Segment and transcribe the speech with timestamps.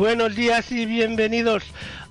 [0.00, 1.62] Buenos días y bienvenidos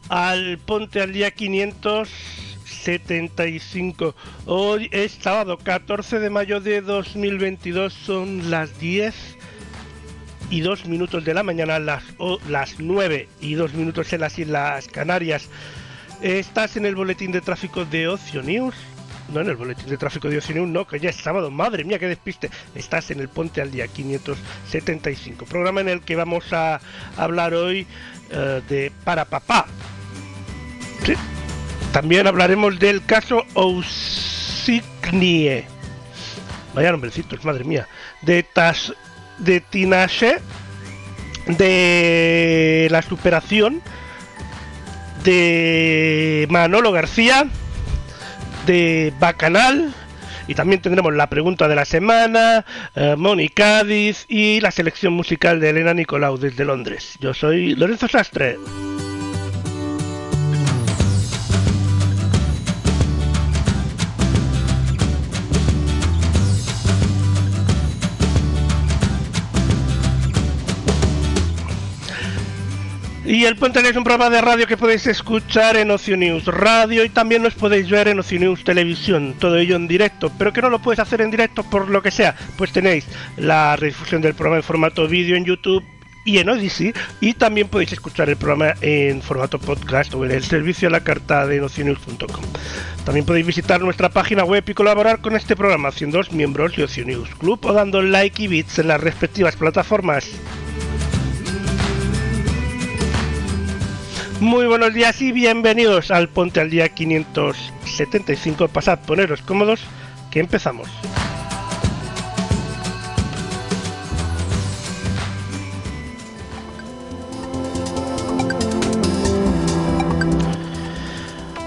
[0.09, 4.14] al Ponte al Día 575.
[4.45, 9.16] Hoy es sábado 14 de mayo de 2022, son las 10
[10.52, 12.04] y 2 minutos de la mañana, las,
[12.48, 15.49] las 9 y 2 minutos en las Islas Canarias.
[16.22, 18.76] Estás en el boletín de tráfico de Ocio News.
[19.34, 21.52] No, en el boletín de tráfico de Ocio News, no, que ya es sábado.
[21.52, 22.50] Madre mía, qué despiste.
[22.73, 25.45] Estás en el Ponte al Día 575.
[25.45, 26.80] Programa en el que vamos a
[27.16, 27.86] hablar hoy
[28.32, 29.67] uh, de Para Papá.
[31.94, 34.88] También hablaremos del caso Ousignie.
[36.73, 37.88] Vaya nombrecitos, madre mía.
[38.23, 38.94] De, Tas,
[39.38, 40.40] de Tinashe.
[41.46, 43.82] De la superación.
[45.23, 47.48] De Manolo García
[48.69, 49.91] de Bacanal
[50.47, 52.65] y también tendremos la pregunta de la semana,
[52.95, 57.15] eh, Moni Cádiz y la selección musical de Elena Nicolau desde Londres.
[57.19, 58.57] Yo soy Lorenzo Sastre.
[73.30, 77.04] Y el Puente es un programa de radio que podéis escuchar en Ocio News Radio
[77.04, 80.64] y también nos podéis ver en Ocio News Televisión, todo ello en directo, pero que
[80.64, 83.06] no lo puedes hacer en directo por lo que sea, pues tenéis
[83.38, 85.84] la redifusión del programa en formato vídeo en YouTube
[86.26, 86.92] y en Odyssey
[87.22, 91.04] y también podéis escuchar el programa en formato podcast o en el servicio a la
[91.04, 92.46] carta de nocionews.com.
[93.06, 97.06] También podéis visitar nuestra página web y colaborar con este programa siendo miembros de Ocio
[97.06, 100.32] News Club o dando like y bits en las respectivas plataformas.
[104.42, 108.70] Muy buenos días y bienvenidos al Ponte al Día 575.
[108.70, 109.82] Pasad, poneros cómodos,
[110.32, 110.88] que empezamos.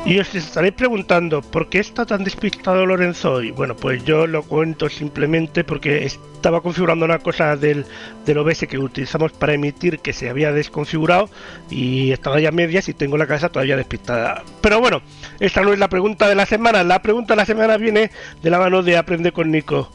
[0.05, 3.53] Y os estaréis preguntando, ¿por qué está tan despistado Lorenzo hoy?
[3.53, 7.87] Bueno, pues yo lo cuento simplemente porque estaba configurando una cosa del,
[8.27, 11.31] del OBS que utilizamos para emitir que se había desconfigurado
[11.71, 14.43] y estaba ya medias y tengo la casa todavía despistada.
[14.61, 15.03] Pero bueno,
[15.39, 16.83] esta no es la pregunta de la semana.
[16.83, 18.11] La pregunta de la semana viene
[18.43, 19.89] de la mano de Aprende con Nico.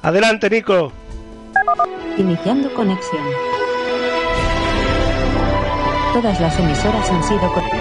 [0.00, 0.90] Adelante, Nico.
[2.16, 3.22] Iniciando conexión.
[6.14, 7.79] Todas las emisoras han sido conectadas.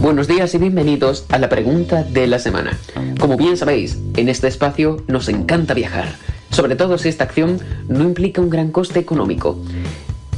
[0.00, 2.78] Buenos días y bienvenidos a la pregunta de la semana.
[3.18, 6.14] Como bien sabéis, en este espacio nos encanta viajar,
[6.50, 7.58] sobre todo si esta acción
[7.88, 9.58] no implica un gran coste económico.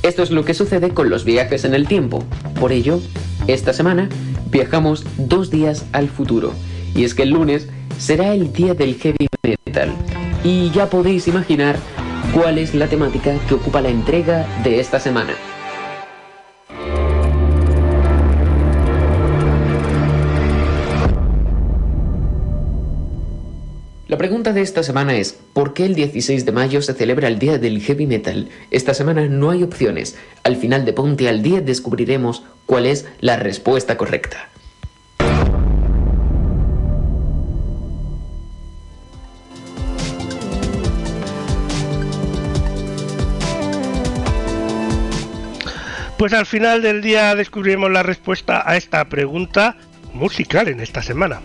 [0.03, 2.25] Esto es lo que sucede con los viajes en el tiempo.
[2.59, 3.01] Por ello,
[3.49, 4.09] esta semana
[4.51, 6.55] viajamos dos días al futuro.
[6.95, 7.69] Y es que el lunes
[7.99, 9.29] será el día del heavy
[9.67, 9.93] metal.
[10.43, 11.77] Y ya podéis imaginar
[12.33, 15.35] cuál es la temática que ocupa la entrega de esta semana.
[24.11, 27.39] La pregunta de esta semana es, ¿por qué el 16 de mayo se celebra el
[27.39, 28.49] Día del Heavy Metal?
[28.73, 30.19] Esta semana no hay opciones.
[30.43, 34.49] Al final de Ponte al Día descubriremos cuál es la respuesta correcta.
[46.19, 49.77] Pues al final del día descubriremos la respuesta a esta pregunta
[50.13, 51.41] musical en esta semana.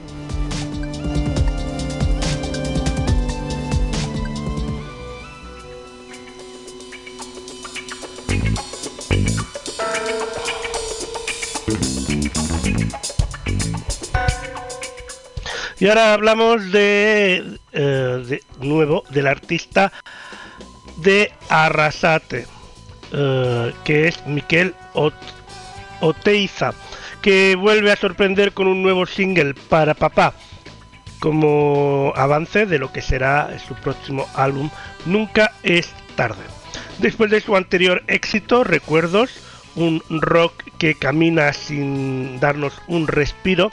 [15.79, 19.91] Y ahora hablamos de, eh, de nuevo del artista
[20.97, 22.47] de Arrasate,
[23.11, 25.13] eh, que es Miquel Ot
[25.99, 26.73] Oteiza,
[27.21, 30.33] que vuelve a sorprender con un nuevo single para papá,
[31.19, 34.69] como avance de lo que será su próximo álbum
[35.05, 36.43] Nunca es tarde.
[36.99, 39.31] Después de su anterior éxito, Recuerdos,
[39.75, 43.71] un rock que camina sin darnos un respiro,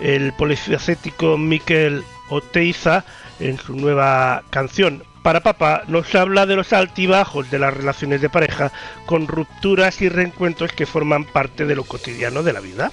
[0.00, 3.04] el polifacético Miquel Oteiza
[3.40, 8.30] en su nueva canción para papá nos habla de los altibajos de las relaciones de
[8.30, 8.70] pareja
[9.06, 12.92] con rupturas y reencuentros que forman parte de lo cotidiano de la vida.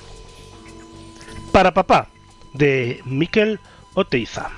[1.51, 2.07] Para papá
[2.53, 3.59] de Miquel
[3.93, 4.49] Oteiza.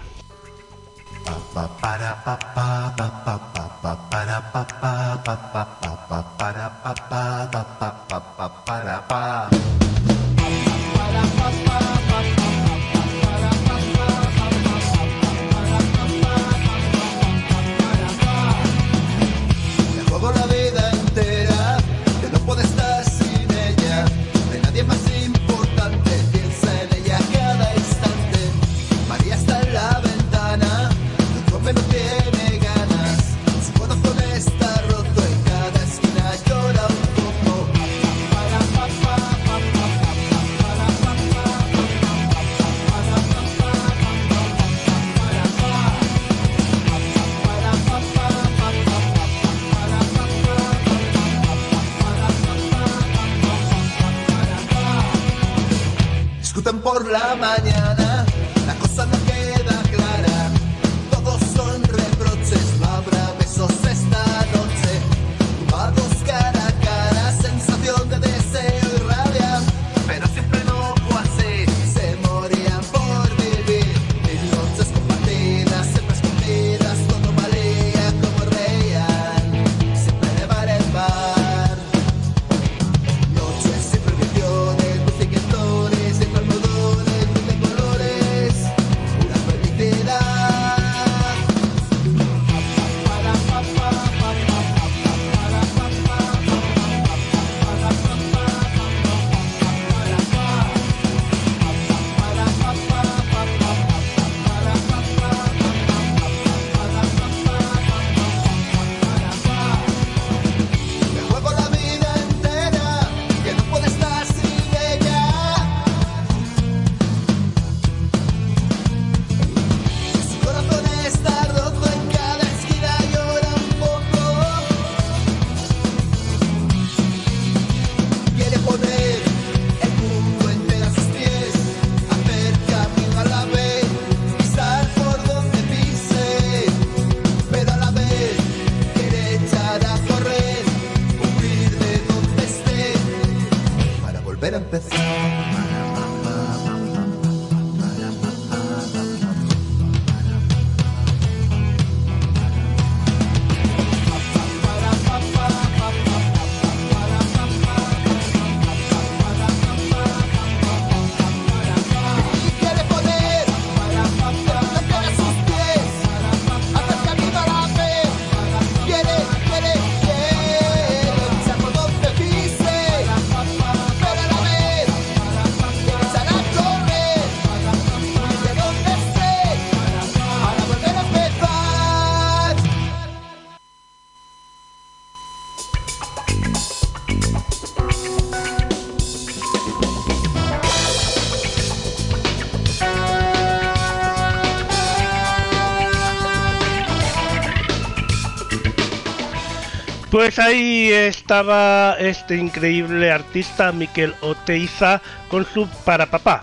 [200.15, 206.41] Pues ahí estaba este increíble artista Miquel Oteiza con su Para Papá.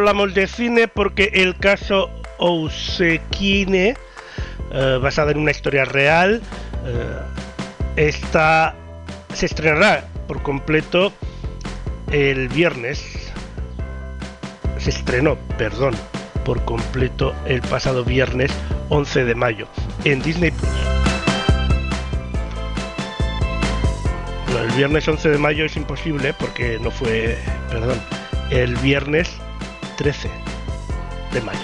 [0.00, 3.94] Hablamos de cine porque el caso Ousekine,
[4.72, 6.40] eh, basado en una historia real,
[6.86, 7.18] eh,
[7.96, 8.74] está,
[9.34, 11.12] se estrenará por completo
[12.10, 13.30] el viernes.
[14.78, 15.94] Se estrenó, perdón,
[16.46, 18.50] por completo el pasado viernes
[18.88, 19.68] 11 de mayo
[20.04, 20.70] en Disney Plus.
[24.62, 27.36] El viernes 11 de mayo es imposible porque no fue,
[27.70, 28.00] perdón,
[28.50, 29.30] el viernes
[30.00, 30.30] 13
[31.34, 31.58] de mayo.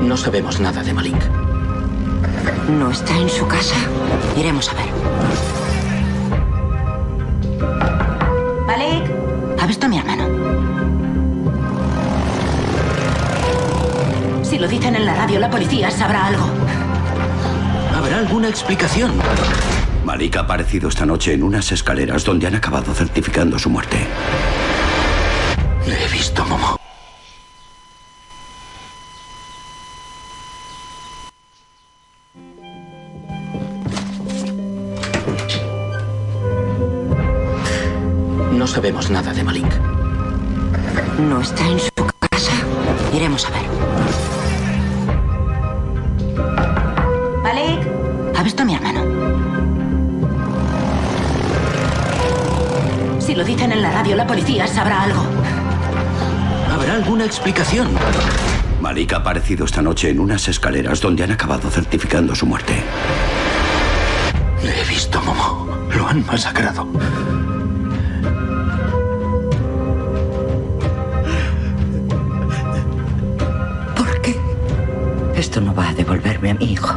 [0.00, 1.22] No sabemos nada de Malik.
[2.66, 3.76] ¿No está en su casa?
[4.38, 4.86] Iremos a ver.
[8.66, 9.10] Malik,
[9.60, 10.24] ¿ha visto a mi hermano?
[14.42, 16.46] Si lo dicen en la radio, la policía sabrá algo.
[17.94, 19.12] ¿Habrá alguna explicación?
[20.06, 24.06] Malik ha aparecido esta noche en unas escaleras donde han acabado certificando su muerte.
[25.84, 26.76] Le he visto, Momo.
[38.52, 39.80] No sabemos nada de Malik.
[41.18, 41.95] ¿No está en su
[57.26, 57.88] explicación?
[58.80, 62.82] Malik ha aparecido esta noche en unas escaleras donde han acabado certificando su muerte.
[64.62, 65.66] Le he visto, Momo.
[65.94, 66.86] Lo han masacrado.
[73.96, 74.36] ¿Por qué?
[75.34, 76.94] Esto no va a devolverme a mi hijo.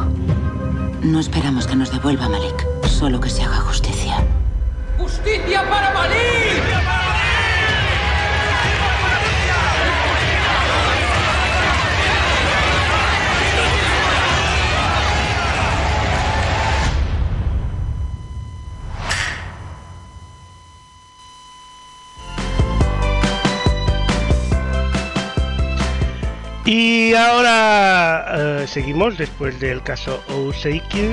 [1.02, 4.16] No esperamos que nos devuelva Malik, solo que se haga justicia.
[4.98, 6.49] ¡Justicia para Malí!
[26.72, 31.10] Y ahora eh, seguimos después del caso Oseiki.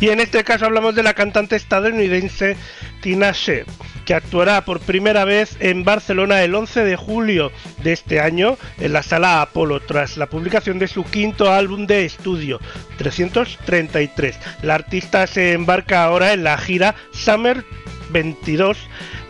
[0.00, 2.56] Y en este caso hablamos de la cantante estadounidense
[3.02, 3.64] Tina Shea,
[4.04, 8.92] que actuará por primera vez en Barcelona el 11 de julio de este año en
[8.92, 12.60] la sala Apolo tras la publicación de su quinto álbum de estudio
[12.98, 14.38] 333.
[14.62, 17.64] La artista se embarca ahora en la gira Summer
[18.10, 18.78] 22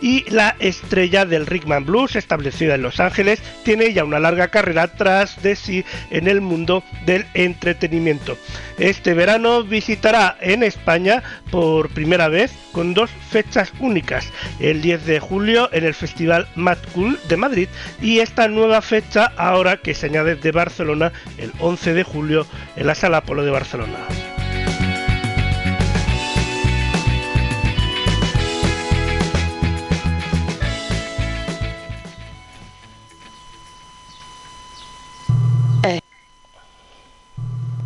[0.02, 4.88] y la estrella del Rickman Blues, establecida en Los Ángeles, tiene ya una larga carrera
[4.88, 8.36] tras de sí en el mundo del entretenimiento.
[8.78, 14.28] Este verano visitará en España por primera vez con dos fechas únicas,
[14.58, 17.68] el 10 de julio en el Festival Mad Cool de Madrid
[18.00, 22.86] y esta nueva fecha ahora que se añade de Barcelona el 11 de julio en
[22.86, 23.98] la Sala Apolo de Barcelona.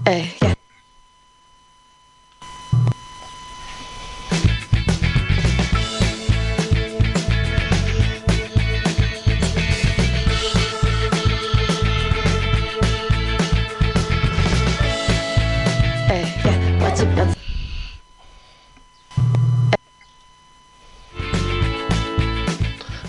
[0.07, 0.55] Yeah.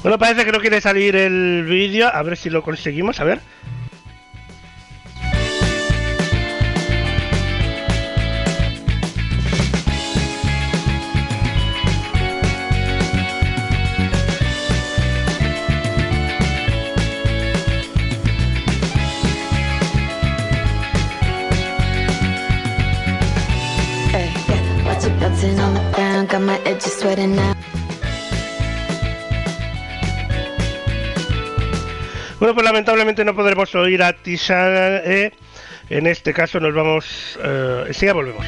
[0.02, 3.42] Bueno, parece que no quiere salir el vídeo, a ver si lo conseguimos, a ver.
[32.40, 34.98] Bueno, pues lamentablemente no podremos oír a Tisha.
[34.98, 35.32] eh.
[35.90, 37.40] En este caso nos vamos.
[37.44, 38.46] Eh, enseguida volvemos.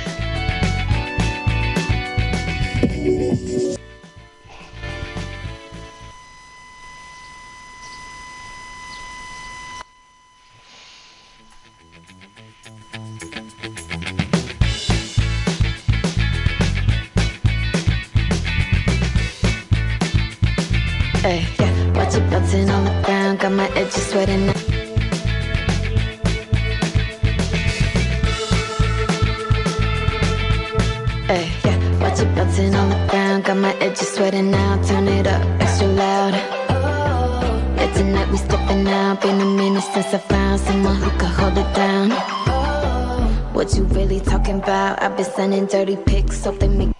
[23.50, 24.54] Got my edges sweating now.
[31.30, 32.00] Eh, yeah.
[32.00, 34.82] Watch it bouncing on the ground, got my edges sweating now.
[34.84, 36.34] Turn it up extra loud.
[36.34, 39.22] Yeah, tonight we stepping out.
[39.22, 42.12] Been a minute since I found someone who could hold it down.
[43.54, 45.02] What you really talking about?
[45.02, 46.99] I've been sending dirty pics, so they make.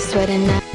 [0.00, 0.73] Sweating now.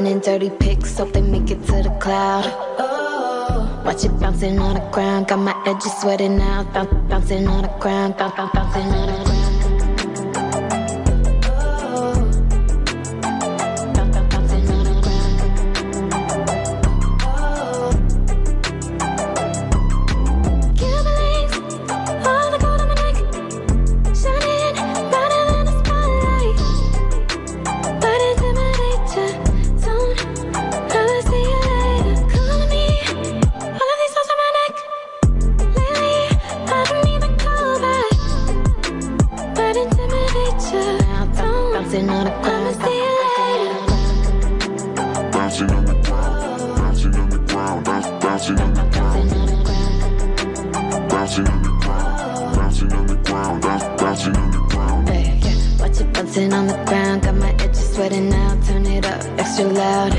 [0.00, 2.46] Sending dirty pics, hope they make it to the cloud.
[3.84, 5.28] Watch it bouncing on the ground.
[5.28, 6.64] Got my edges sweating now.
[6.72, 8.16] Bounce, bouncing on the ground.
[8.16, 9.49] Bounce, bouncing on the ground.
[42.00, 42.64] Bouncing on the ground.
[45.32, 47.84] Bouncing on the ground, bouncing on the ground,
[48.22, 49.30] bouncing on the ground,
[51.10, 55.08] bouncing on the ground, bouncing on the ground, bouncing on the ground.
[55.10, 57.22] Hey, yeah, watch it bouncing on the ground.
[57.22, 58.58] Got my edges sweating now.
[58.62, 60.14] Turn it up extra loud.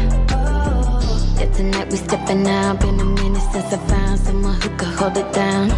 [1.39, 2.79] Yeah, tonight we stepping out.
[2.79, 5.71] Been a minute since I found someone who could hold it down.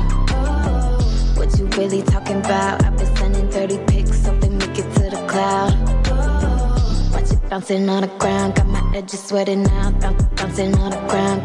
[1.37, 2.83] What you really talking about?
[2.83, 5.82] I've been sending dirty pics, they make it to the cloud.
[7.53, 8.55] Watch it bouncing on the ground.
[8.55, 9.91] Got my edges sweating now.
[9.91, 11.43] Bounce, bouncing on the ground.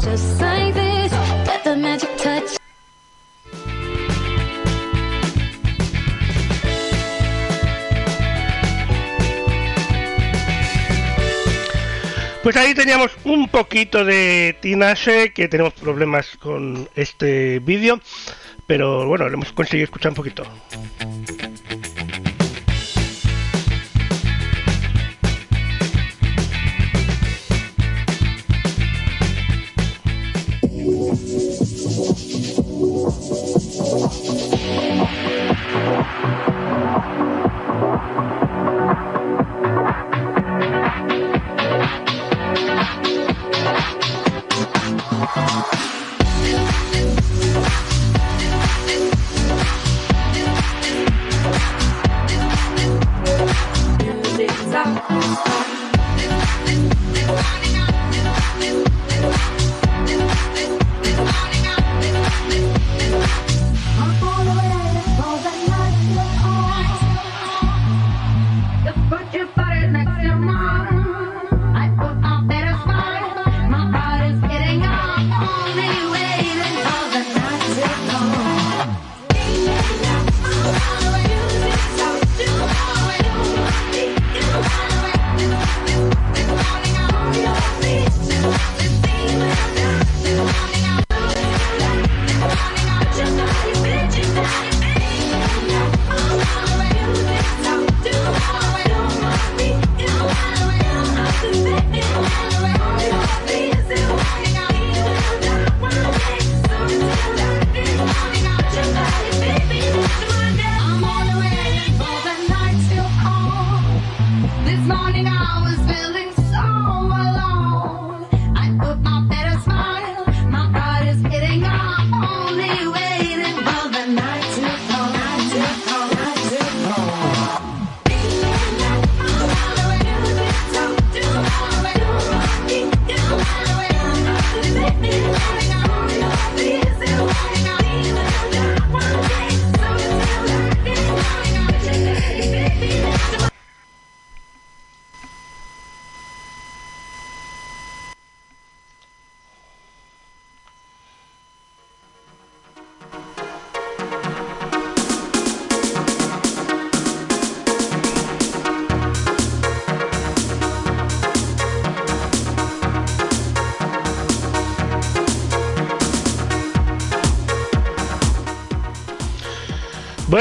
[0.00, 1.12] Just like this,
[1.44, 2.56] got the magic touch.
[12.44, 18.00] Pues ahí teníamos un poquito de Tinashe, que tenemos problemas con este vídeo,
[18.68, 20.44] pero bueno, lo hemos conseguido escuchar un poquito.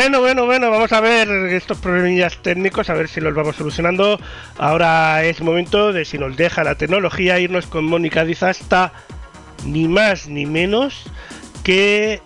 [0.01, 4.19] Bueno, bueno, bueno, vamos a ver estos problemillas técnicos, a ver si los vamos solucionando.
[4.57, 8.93] Ahora es momento de, si nos deja la tecnología, irnos con Mónica Diz hasta
[9.63, 11.03] ni más ni menos
[11.63, 12.19] que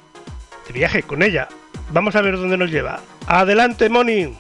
[0.68, 1.50] de viaje con ella.
[1.92, 3.02] Vamos a ver dónde nos lleva.
[3.28, 4.34] Adelante, Moni.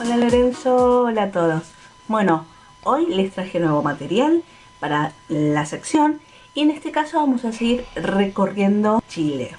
[0.00, 1.62] Hola Lorenzo, hola a todos.
[2.08, 2.46] Bueno,
[2.82, 4.42] hoy les traje nuevo material
[4.80, 6.20] para la sección
[6.52, 9.54] y en este caso vamos a seguir recorriendo Chile.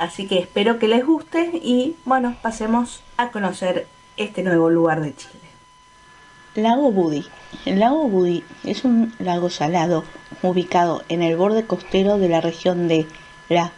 [0.00, 3.86] Así que espero que les guste y bueno, pasemos a conocer
[4.16, 5.50] este nuevo lugar de Chile.
[6.54, 7.26] Lago Budi.
[7.66, 10.04] El lago Budi es un lago salado
[10.42, 13.06] ubicado en el borde costero de la región de
[13.50, 13.72] la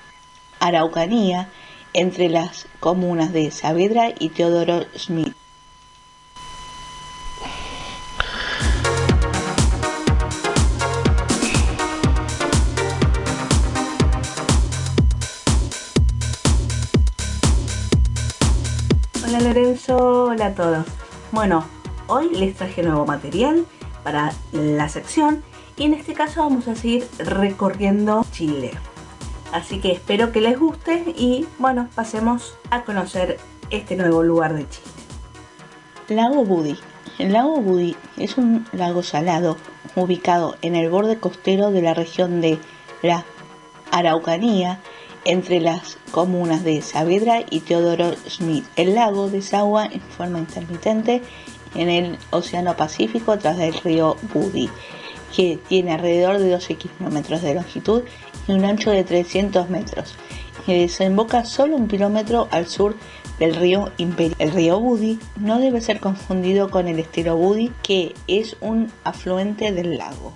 [0.61, 1.49] Araucanía
[1.93, 5.35] entre las comunas de Saavedra y Teodoro Smith.
[19.43, 20.87] Lorenzo, hola a todos.
[21.33, 21.65] Bueno,
[22.07, 23.67] hoy les traje nuevo material
[24.05, 25.43] para la sección
[25.77, 28.71] y en este caso vamos a seguir recorriendo Chile.
[29.53, 33.39] Así que espero que les guste y bueno, pasemos a conocer
[33.71, 34.87] este nuevo lugar de Chile.
[36.09, 36.79] Lago Budi.
[37.19, 39.57] El lago Budi es un lago salado
[39.97, 42.61] ubicado en el borde costero de la región de
[43.03, 43.25] la
[43.91, 44.81] Araucanía
[45.25, 48.65] entre las comunas de Saavedra y Teodoro Smith.
[48.77, 51.23] El lago desagua en forma intermitente
[51.75, 54.69] en el Océano Pacífico a través del río Budi,
[55.35, 58.03] que tiene alrededor de 12 kilómetros de longitud
[58.47, 60.15] y un ancho de 300 metros,
[60.67, 62.95] y desemboca solo un kilómetro al sur
[63.39, 64.37] del río Imperio.
[64.39, 69.73] El río Budi no debe ser confundido con el estero Budi, que es un afluente
[69.73, 70.33] del lago.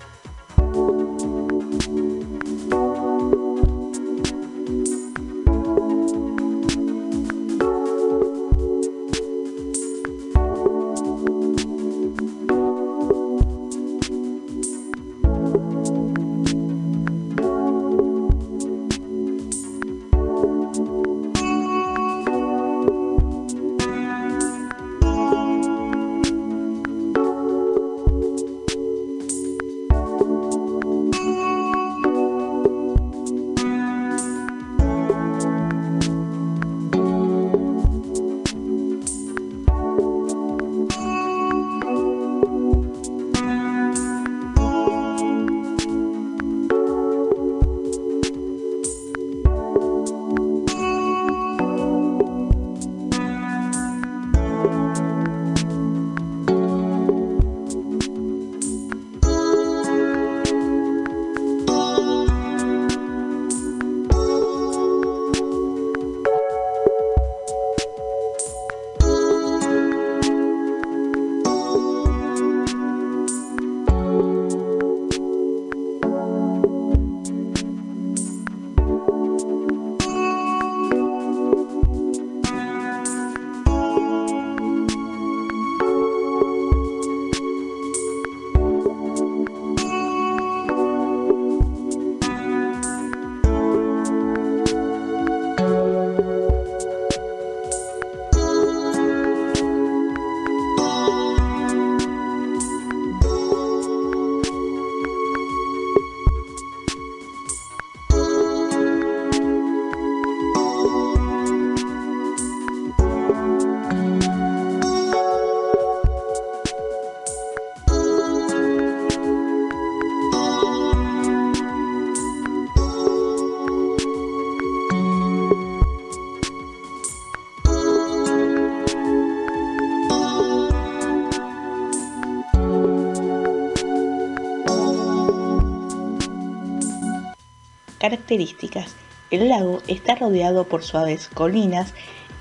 [138.29, 141.95] El lago está rodeado por suaves colinas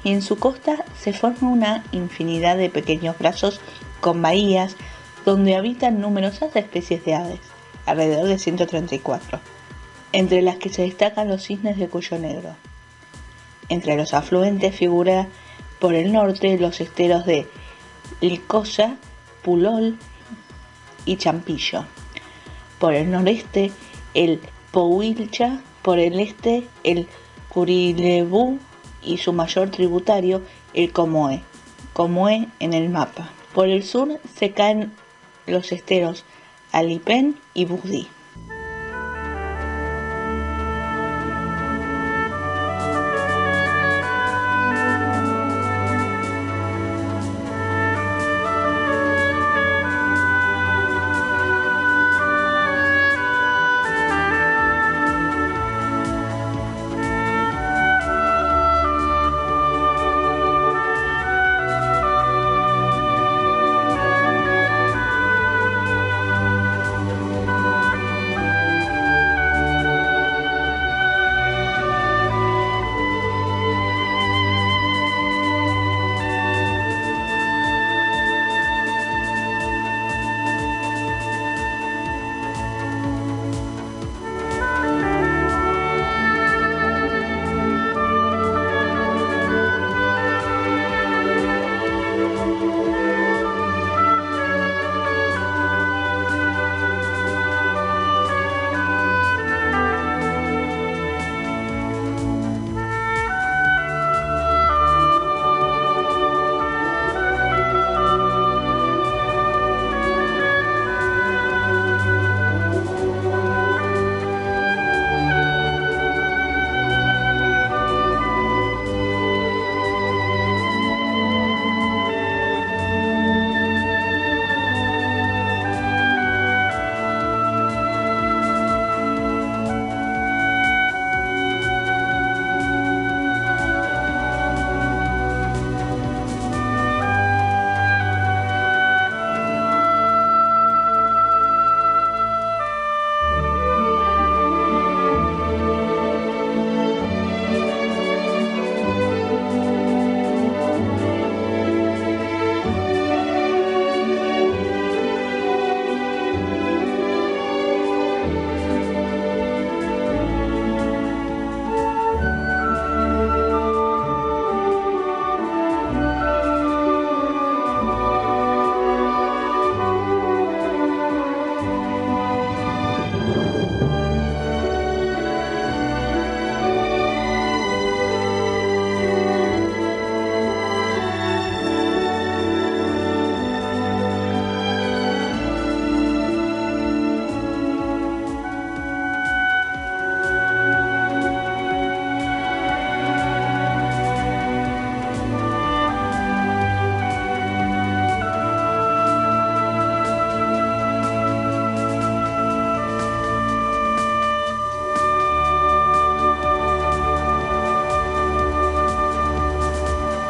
[0.04, 3.60] y en su costa se forma una infinidad de pequeños brazos
[4.02, 4.76] con bahías
[5.26, 7.40] donde habitan numerosas especies de aves,
[7.86, 9.40] alrededor de 134,
[10.12, 12.56] entre las que se destacan los cisnes de cuello negro.
[13.70, 15.28] Entre los afluentes figura
[15.80, 17.48] por el norte los esteros de
[18.22, 18.98] Licosa,
[19.42, 19.98] Pulol
[21.06, 21.86] y Champillo.
[22.80, 23.72] Por el noreste
[24.14, 24.40] el
[24.72, 27.08] Pouilcha, por el este el
[27.50, 28.58] Curilebú
[29.04, 30.42] y su mayor tributario
[30.74, 31.44] el Comoé,
[31.94, 33.30] Comoé en el mapa.
[33.54, 34.92] Por el sur se caen
[35.46, 36.26] los esteros
[36.72, 38.08] Alipén y Bugdí.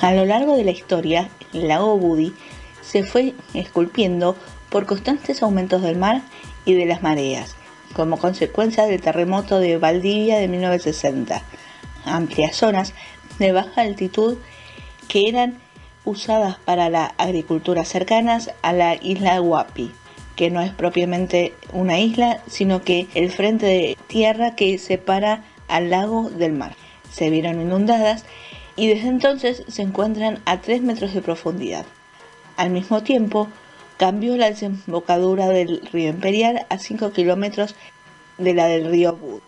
[0.05, 2.31] A lo largo de la historia, el lago Budi
[2.83, 4.35] se fue esculpiendo
[4.69, 6.21] por constantes aumentos del mar
[6.63, 7.55] y de las mareas,
[7.95, 11.41] como consecuencia del terremoto de Valdivia de 1960.
[12.05, 12.93] Amplias zonas
[13.39, 14.37] de baja altitud
[15.07, 15.57] que eran
[16.03, 19.91] usadas para la agricultura cercanas a la isla Guapi,
[20.35, 25.89] que no es propiamente una isla, sino que el frente de tierra que separa al
[25.89, 26.75] lago del mar.
[27.11, 28.23] Se vieron inundadas
[28.75, 31.85] y desde entonces se encuentran a 3 metros de profundidad.
[32.57, 33.47] Al mismo tiempo,
[33.97, 37.75] cambió la desembocadura del río Imperial a 5 kilómetros
[38.37, 39.41] de la del río Bud.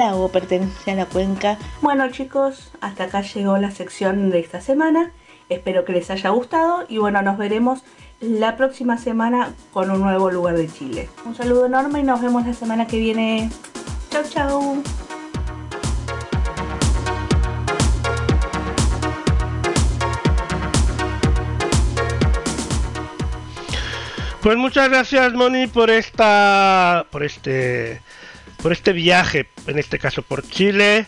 [0.00, 1.58] Lago pertenece a la cuenca.
[1.82, 5.12] Bueno chicos, hasta acá llegó la sección de esta semana.
[5.50, 7.82] Espero que les haya gustado y bueno, nos veremos
[8.18, 11.10] la próxima semana con un nuevo lugar de Chile.
[11.26, 13.50] Un saludo enorme y nos vemos la semana que viene.
[14.08, 14.82] Chau chau.
[24.40, 28.00] Pues muchas gracias Moni por esta por este
[28.62, 31.06] por este viaje, en este caso por Chile,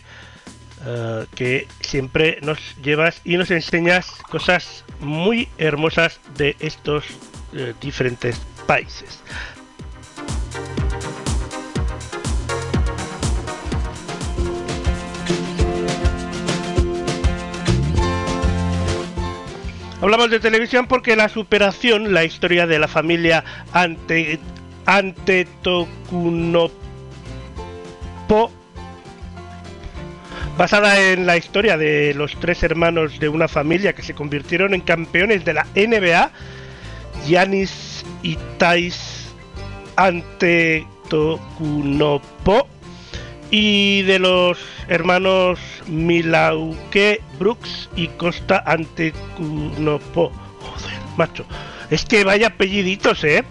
[0.85, 7.05] uh, que siempre nos llevas y nos enseñas cosas muy hermosas de estos
[7.53, 9.19] uh, diferentes países.
[20.01, 24.37] Hablamos de televisión porque la superación, la historia de la familia ante,
[24.85, 25.47] ante
[30.57, 34.81] Basada en la historia de los tres hermanos de una familia que se convirtieron en
[34.81, 36.31] campeones de la NBA,
[37.25, 39.33] Giannis y Thais
[39.95, 42.67] Antetokounmpo
[43.49, 50.31] y de los hermanos Milauke Brooks y Costa Antetokounmpo.
[50.59, 51.45] Joder, macho.
[51.89, 53.43] Es que vaya apelliditos, ¿eh?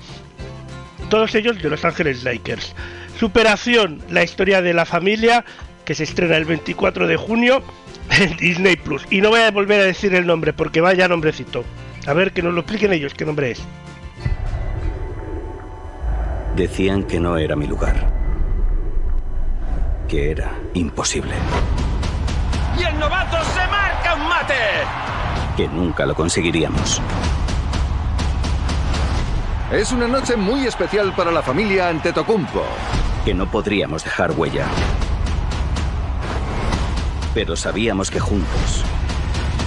[1.09, 2.75] Todos ellos de Los Ángeles Lakers.
[3.23, 5.45] Superación, la historia de la familia,
[5.85, 7.63] que se estrena el 24 de junio
[8.11, 9.07] en Disney Plus.
[9.11, 11.63] Y no voy a volver a decir el nombre porque vaya nombrecito.
[12.09, 13.63] A ver que nos lo expliquen ellos qué nombre es.
[16.57, 18.13] Decían que no era mi lugar.
[20.09, 21.35] Que era imposible.
[22.77, 24.55] ¡Y el novato se marca un mate!
[25.57, 27.01] Que nunca lo conseguiríamos.
[29.71, 32.65] Es una noche muy especial para la familia Antetokounmpo.
[33.25, 34.67] Que no podríamos dejar huella.
[37.35, 38.85] Pero sabíamos que juntos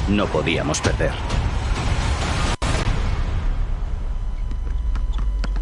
[0.10, 1.14] no podíamos perder.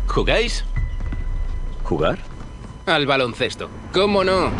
[0.07, 0.65] ¿Jugáis?
[1.83, 2.19] ¿Jugar?
[2.85, 3.69] Al baloncesto.
[3.93, 4.51] ¿Cómo no?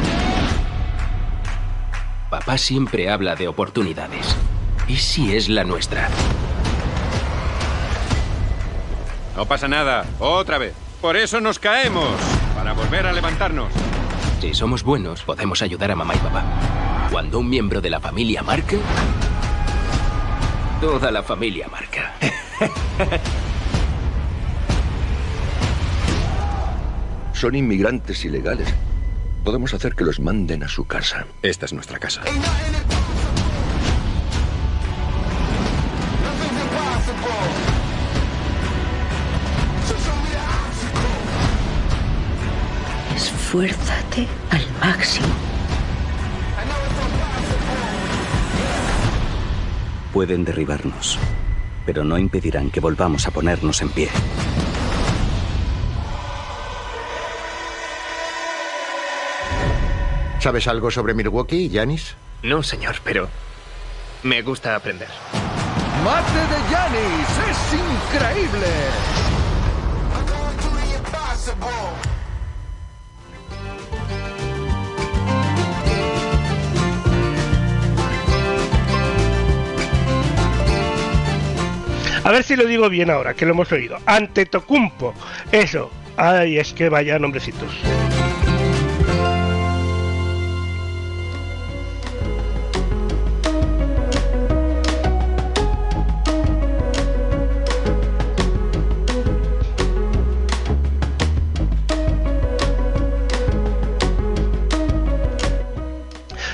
[2.30, 4.36] Papá siempre habla de oportunidades.
[4.88, 6.10] ¿Y si es la nuestra?
[9.36, 10.06] No pasa nada.
[10.20, 10.74] Otra vez.
[11.02, 12.10] Por eso nos caemos.
[12.74, 13.72] Para volver a levantarnos.
[14.42, 16.44] Si somos buenos, podemos ayudar a mamá y papá.
[17.12, 18.78] Cuando un miembro de la familia marca,
[20.82, 22.16] toda la familia marca.
[27.34, 28.74] Son inmigrantes ilegales.
[29.44, 31.28] Podemos hacer que los manden a su casa.
[31.44, 32.24] Esta es nuestra casa.
[43.54, 45.28] Esfuérzate al máximo.
[50.12, 51.20] Pueden derribarnos,
[51.86, 54.10] pero no impedirán que volvamos a ponernos en pie.
[60.40, 62.16] ¿Sabes algo sobre Milwaukee, Yanis?
[62.42, 63.30] No, señor, pero
[64.24, 65.10] me gusta aprender.
[66.04, 67.30] ¡Mate de Yanis!
[67.52, 67.74] ¡Es
[68.16, 68.68] increíble!
[82.24, 83.98] A ver si lo digo bien ahora, que lo hemos oído.
[84.06, 85.14] Ante Tocumpo.
[85.52, 85.92] Eso.
[86.16, 87.70] Ay, es que vaya nombrecitos.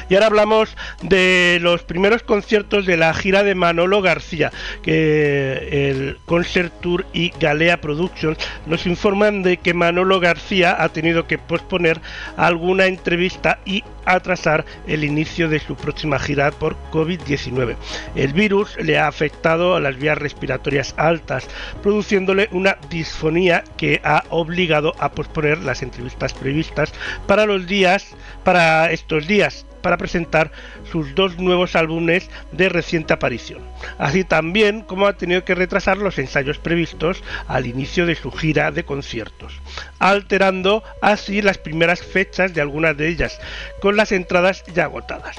[0.09, 4.51] Y ahora hablamos de los primeros conciertos de la gira de Manolo García,
[4.81, 11.27] que el Concert Tour y Galea Productions nos informan de que Manolo García ha tenido
[11.27, 12.01] que posponer
[12.37, 17.75] alguna entrevista y atrasar el inicio de su próxima gira por COVID-19.
[18.15, 21.47] El virus le ha afectado a las vías respiratorias altas,
[21.83, 26.93] produciéndole una disfonía que ha obligado a posponer las entrevistas previstas
[27.27, 30.51] para los días, para estos días para presentar
[30.91, 33.61] sus dos nuevos álbumes de reciente aparición,
[33.97, 38.71] así también como ha tenido que retrasar los ensayos previstos al inicio de su gira
[38.71, 39.59] de conciertos,
[39.99, 43.39] alterando así las primeras fechas de algunas de ellas,
[43.81, 45.37] con las entradas ya agotadas.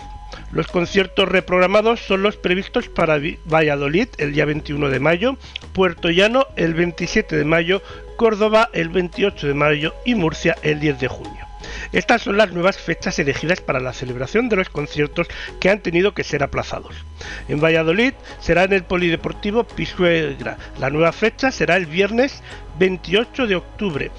[0.53, 5.37] Los conciertos reprogramados son los previstos para Valladolid el día 21 de mayo,
[5.73, 7.83] Puerto Llano el 27 de mayo,
[8.17, 11.50] Córdoba el 28 de mayo y Murcia el 10 de junio.
[11.93, 15.29] Estas son las nuevas fechas elegidas para la celebración de los conciertos
[15.61, 16.95] que han tenido que ser aplazados.
[17.49, 20.57] En Valladolid será en el Polideportivo Pisuegra.
[20.79, 22.43] La nueva fecha será el viernes
[22.79, 24.11] 28 de octubre.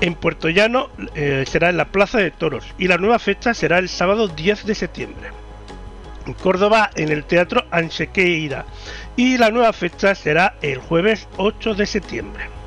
[0.00, 3.78] En Puerto Llano eh, será en la Plaza de Toros y la nueva fecha será
[3.78, 5.28] el sábado 10 de septiembre.
[6.26, 8.64] En Córdoba en el Teatro Ansequeira
[9.16, 12.61] y la nueva fecha será el jueves 8 de septiembre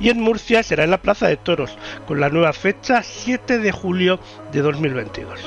[0.00, 1.76] y en Murcia será en la Plaza de Toros,
[2.06, 4.20] con la nueva fecha 7 de julio
[4.52, 5.40] de 2022.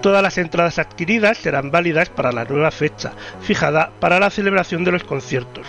[0.00, 4.92] Todas las entradas adquiridas serán válidas para la nueva fecha, fijada para la celebración de
[4.92, 5.66] los conciertos.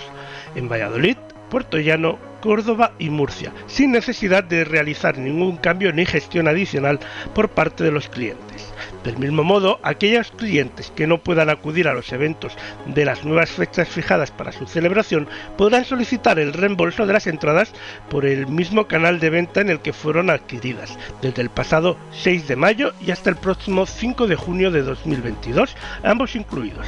[0.55, 1.17] En Valladolid,
[1.49, 6.99] Puerto Llano, Córdoba y Murcia, sin necesidad de realizar ningún cambio ni gestión adicional
[7.33, 8.73] por parte de los clientes.
[9.07, 12.51] Del mismo modo, aquellos clientes que no puedan acudir a los eventos
[12.87, 17.71] de las nuevas fechas fijadas para su celebración podrán solicitar el reembolso de las entradas
[18.09, 22.49] por el mismo canal de venta en el que fueron adquiridas, desde el pasado 6
[22.49, 26.85] de mayo y hasta el próximo 5 de junio de 2022, ambos incluidos.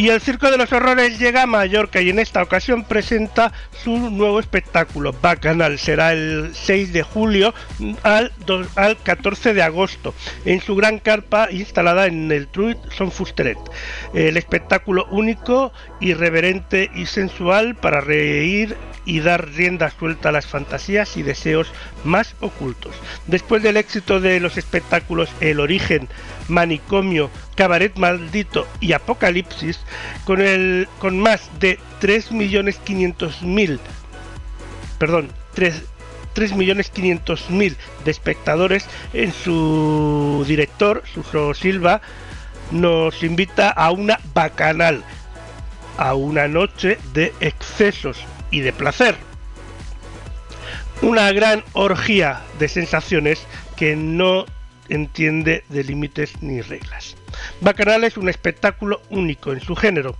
[0.00, 3.52] Y el Circo de los Horrores llega a Mallorca y en esta ocasión presenta
[3.84, 5.78] su nuevo espectáculo, Bacanal.
[5.78, 7.52] Será el 6 de julio
[8.02, 8.32] al,
[8.76, 10.14] al 14 de agosto
[10.46, 13.58] en su gran carpa instalada en el Truit Son Fusteret.
[14.14, 15.70] El espectáculo único,
[16.00, 21.72] irreverente y sensual para reír y dar rienda suelta a las fantasías y deseos
[22.04, 22.94] más ocultos.
[23.26, 26.08] Después del éxito de los espectáculos El Origen,
[26.50, 29.80] Manicomio, Cabaret Maldito y Apocalipsis,
[30.24, 33.78] con, el, con más de 3.500.000,
[34.98, 35.82] perdón, 3,
[36.34, 42.00] 3.500.000 de espectadores en su director, Suso Silva,
[42.70, 45.02] nos invita a una bacanal,
[45.96, 48.18] a una noche de excesos
[48.50, 49.16] y de placer.
[51.02, 53.46] Una gran orgía de sensaciones
[53.76, 54.44] que no
[54.90, 57.16] entiende de límites ni reglas.
[57.60, 60.16] Bacanal es un espectáculo único en su género,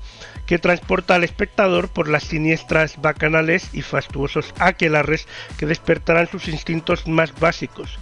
[0.47, 7.07] que transporta al espectador por las siniestras bacanales y fastuosos aquelarres que despertarán sus instintos
[7.07, 7.99] más básicos.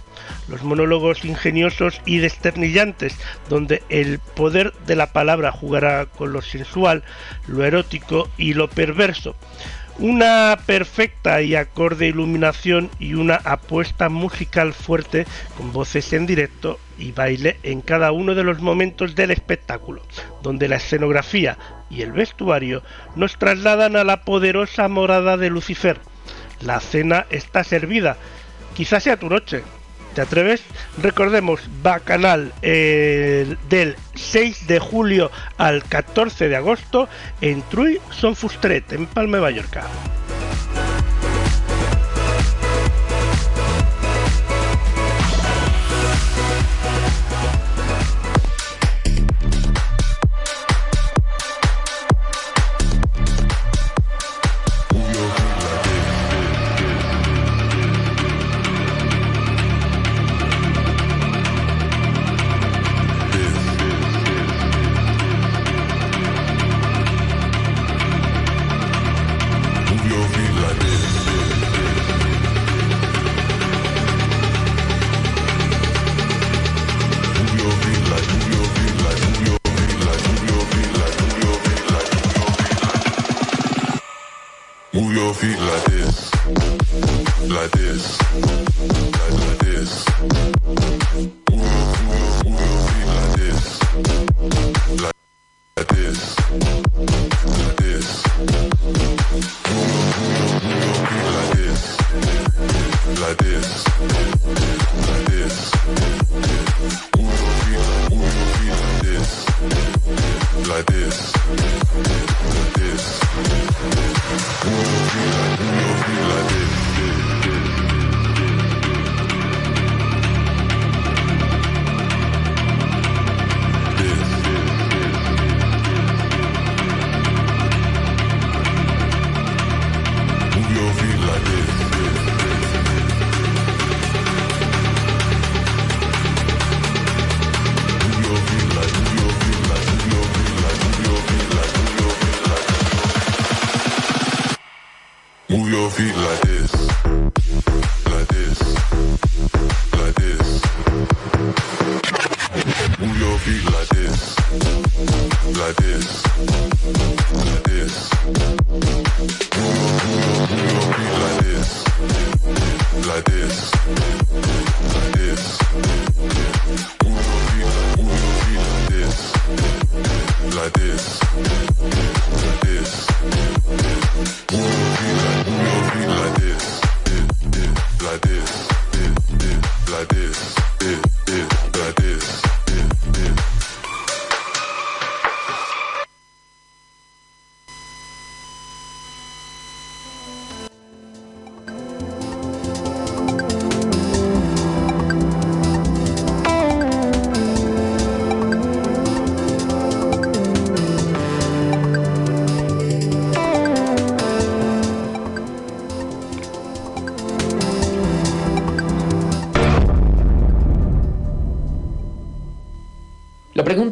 [0.47, 3.17] Los monólogos ingeniosos y desternillantes,
[3.49, 7.03] donde el poder de la palabra jugará con lo sensual,
[7.47, 9.35] lo erótico y lo perverso
[9.97, 15.25] una perfecta y acorde iluminación y una apuesta musical fuerte
[15.57, 20.01] con voces en directo y baile en cada uno de los momentos del espectáculo,
[20.41, 21.57] donde la escenografía
[21.89, 22.83] y el vestuario
[23.15, 25.99] nos trasladan a la poderosa morada de Lucifer.
[26.61, 28.17] La cena está servida,
[28.75, 29.63] quizás sea tu noche,
[30.13, 30.61] ¿Te atreves?
[31.01, 37.07] Recordemos, Bacanal eh, del 6 de julio al 14 de agosto
[37.41, 39.83] en Truy Son Fustret, en Palma Mallorca.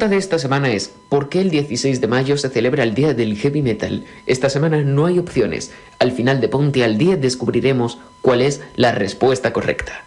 [0.08, 3.36] De esta semana es, ¿por qué el 16 de mayo se celebra el Día del
[3.36, 4.04] Heavy Metal?
[4.26, 5.70] Esta semana no hay opciones.
[5.98, 10.04] Al final de Ponte al Día descubriremos cuál es la respuesta correcta.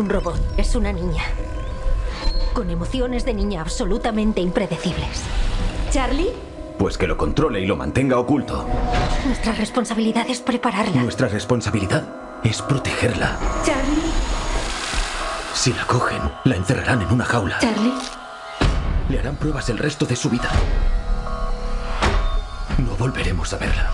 [0.00, 1.22] Un robot, es una niña.
[2.54, 5.22] Con emociones de niña absolutamente impredecibles.
[5.90, 6.30] ¿Charlie?
[6.78, 8.66] Pues que lo controle y lo mantenga oculto.
[9.26, 11.02] Nuestra responsabilidad es prepararla.
[11.02, 13.38] Nuestra responsabilidad es protegerla.
[13.64, 14.10] Charlie.
[15.52, 17.58] Si la cogen, la encerrarán en una jaula.
[17.58, 17.92] Charlie.
[19.10, 20.50] Le harán pruebas el resto de su vida.
[22.78, 23.90] No volveremos a verla.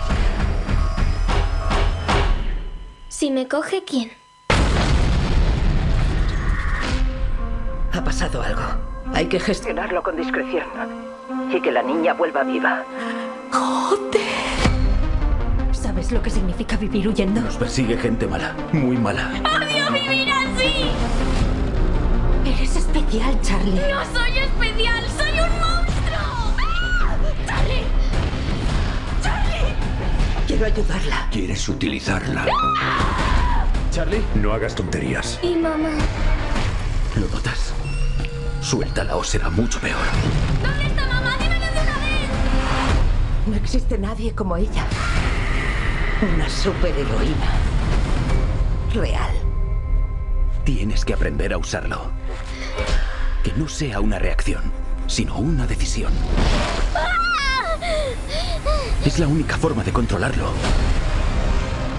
[3.09, 4.11] Si me coge, ¿quién?
[8.17, 8.63] Pasado algo.
[9.13, 10.65] Hay que gestionarlo con discreción.
[11.53, 12.83] Y que la niña vuelva viva.
[15.71, 17.41] ¿Sabes lo que significa vivir huyendo?
[17.41, 19.29] Nos persigue gente mala, muy mala.
[19.55, 20.89] ¡Odio vivir así!
[22.43, 23.81] Eres especial, Charlie.
[23.87, 25.03] ¡No soy especial!
[25.15, 26.55] ¡Soy un monstruo!
[26.57, 27.17] ¡Ah!
[27.45, 27.83] ¡Charlie!
[29.21, 29.75] ¡Charlie!
[30.47, 31.27] Quiero ayudarla.
[31.31, 32.45] ¿Quieres utilizarla?
[33.91, 35.39] Charlie, No hagas tonterías.
[35.43, 35.91] ¿Y mamá?
[37.19, 37.56] ¿lo notas?
[38.67, 39.95] Suéltala o será mucho peor.
[40.61, 41.37] ¿Dónde está mamá?
[41.39, 42.29] ¡Dímelo de una vez!
[43.47, 44.85] No existe nadie como ella.
[46.35, 47.49] Una superheroína.
[48.93, 49.31] Real.
[50.65, 52.11] Tienes que aprender a usarlo.
[53.41, 54.63] Que no sea una reacción,
[55.07, 56.11] sino una decisión.
[59.05, 60.51] Es la única forma de controlarlo.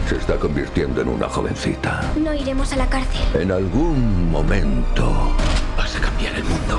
[0.06, 2.02] Se está convirtiendo en una jovencita.
[2.20, 3.22] No iremos a la cárcel.
[3.40, 5.34] En algún momento
[5.98, 6.78] a cambiar el mundo.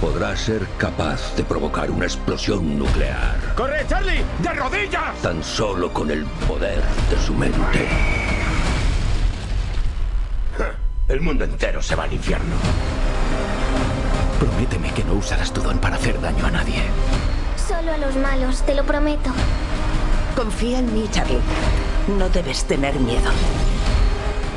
[0.00, 3.36] podrá ser capaz de provocar una explosión nuclear.
[3.54, 4.24] ¡Corre, Charlie!
[4.40, 5.16] ¡De rodillas!
[5.22, 7.88] Tan solo con el poder de su mente.
[11.06, 12.56] El mundo entero se va al infierno.
[14.40, 16.82] Prométeme que no usarás tu don para hacer daño a nadie.
[17.68, 19.30] Solo a los malos, te lo prometo.
[20.34, 21.38] Confía en mí, Charlie.
[22.18, 23.30] No debes tener miedo.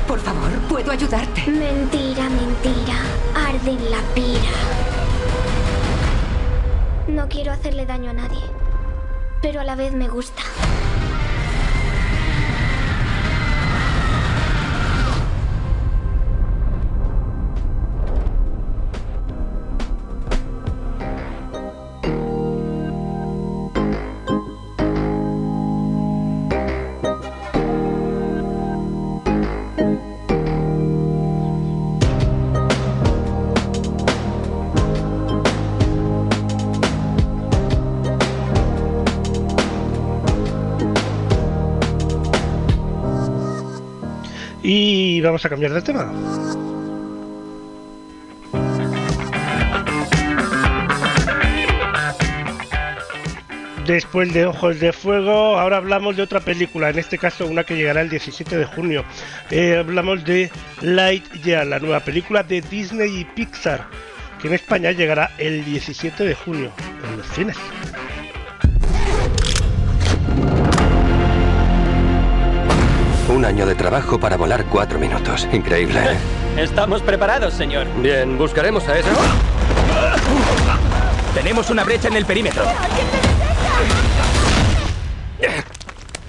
[0.07, 1.49] Por favor, puedo ayudarte.
[1.49, 2.95] Mentira, mentira.
[3.35, 4.51] Arde en la pira.
[7.07, 8.41] No quiero hacerle daño a nadie.
[9.41, 10.43] Pero a la vez me gusta.
[45.25, 46.11] Vamos a cambiar de tema.
[53.85, 57.75] Después de Ojos de Fuego, ahora hablamos de otra película, en este caso una que
[57.75, 59.05] llegará el 17 de junio.
[59.51, 60.49] Eh, hablamos de
[60.81, 63.85] Lightyear, la nueva película de Disney y Pixar,
[64.41, 66.71] que en España llegará el 17 de junio
[67.07, 67.57] en los cines.
[73.27, 75.47] Un año de trabajo para volar cuatro minutos.
[75.51, 75.99] Increíble.
[75.99, 76.17] ¿eh?
[76.61, 77.87] Estamos preparados, señor.
[78.01, 79.09] Bien, buscaremos a esa.
[81.33, 82.63] Tenemos una brecha en el perímetro.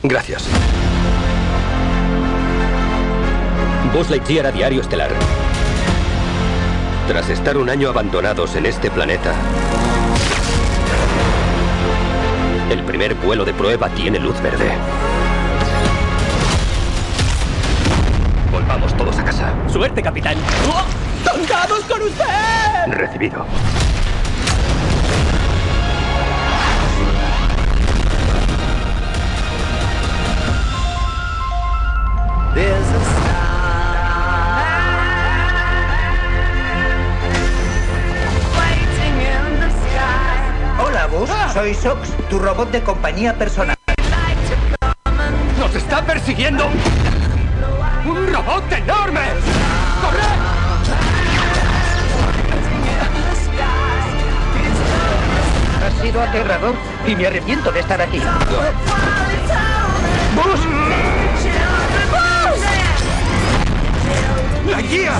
[0.03, 0.45] Gracias.
[3.93, 5.11] Buzz Lightyear a Diario Estelar.
[7.09, 9.33] Tras estar un año abandonados en este planeta,
[12.71, 14.73] El primer vuelo de prueba tiene luz verde.
[18.97, 19.53] Todos a casa.
[19.69, 20.37] Suerte, capitán.
[21.31, 22.25] ¡Contamos con usted!
[22.89, 23.47] Recibido.
[40.79, 41.31] Hola, Buzz.
[41.53, 43.77] Soy Sox, tu robot de compañía personal.
[45.59, 46.69] ¡Nos está persiguiendo!
[48.07, 49.21] ¡Un robot enorme!
[55.85, 58.21] Ha sido aterrador y me arrepiento de estar aquí.
[60.37, 60.61] ¡Buzz!
[64.71, 65.13] ¡La guía!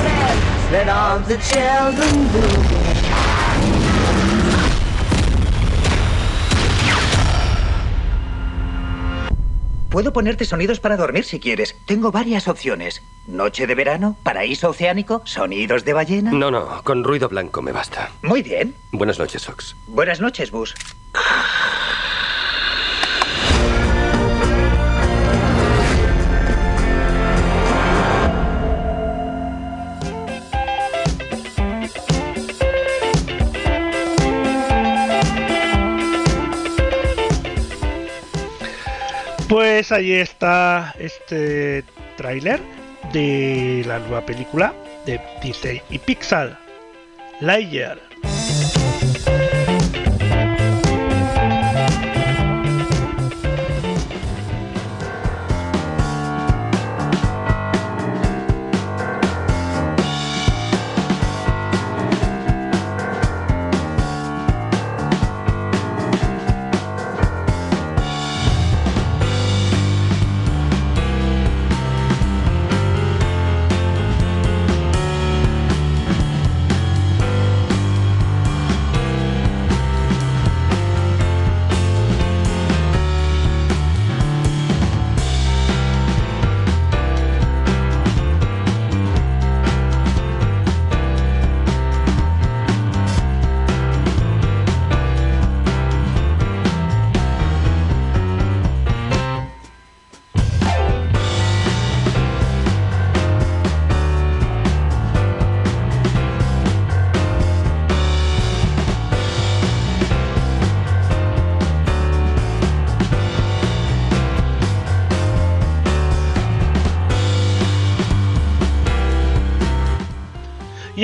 [9.97, 11.75] Puedo ponerte sonidos para dormir si quieres.
[11.87, 13.03] Tengo varias opciones.
[13.27, 16.33] Noche de verano, paraíso oceánico, sonidos de ballena.
[16.33, 18.11] No, no, con ruido blanco me basta.
[18.21, 18.75] Muy bien.
[18.93, 19.75] Buenas noches, Sox.
[19.87, 20.75] Buenas noches, Bus.
[39.49, 41.85] Pues ahí está este
[42.17, 42.61] tráiler
[43.13, 44.75] de la nueva película
[45.05, 46.59] de Disney y Pixar,
[47.41, 48.06] Lightyear.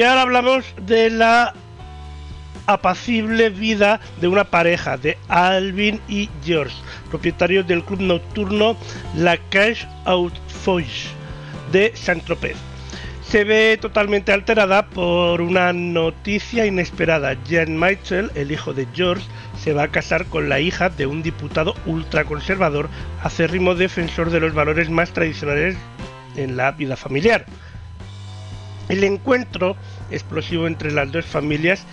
[0.05, 1.55] Ahora hablamos de la
[2.67, 6.75] apacible vida de una pareja, de Alvin y George,
[7.09, 8.77] propietarios del club nocturno
[9.17, 10.33] La Cache Out
[11.71, 12.57] de Saint-Tropez.
[13.23, 17.37] Se ve totalmente alterada por una noticia inesperada.
[17.49, 19.27] Jan Mitchell, el hijo de George,
[19.63, 22.89] se va a casar con la hija de un diputado ultraconservador,
[23.23, 25.77] acérrimo defensor de los valores más tradicionales
[26.37, 27.47] en la vida familiar.
[28.93, 29.75] El encuentro
[30.11, 31.87] explosivo entre las dos familias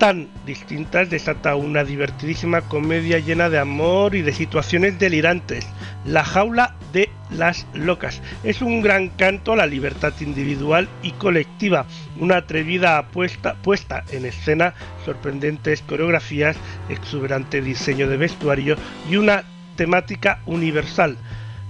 [0.00, 5.68] tan distintas desata una divertidísima comedia llena de amor y de situaciones delirantes.
[6.04, 11.86] La jaula de las locas es un gran canto a la libertad individual y colectiva,
[12.18, 14.74] una atrevida apuesta puesta en escena,
[15.04, 16.56] sorprendentes coreografías,
[16.88, 18.74] exuberante diseño de vestuario
[19.08, 19.44] y una
[19.76, 21.18] temática universal.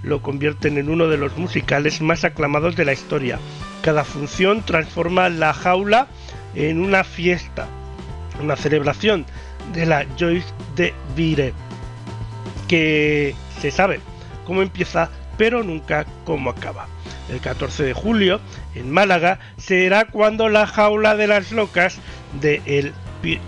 [0.01, 3.37] Lo convierten en uno de los musicales más aclamados de la historia.
[3.81, 6.07] Cada función transforma la jaula
[6.55, 7.67] en una fiesta,
[8.41, 9.25] una celebración
[9.73, 11.53] de la Joyce de Vire,
[12.67, 13.99] que se sabe
[14.45, 16.87] cómo empieza, pero nunca cómo acaba.
[17.29, 18.41] El 14 de julio,
[18.75, 21.99] en Málaga, será cuando la jaula de las locas
[22.41, 22.91] de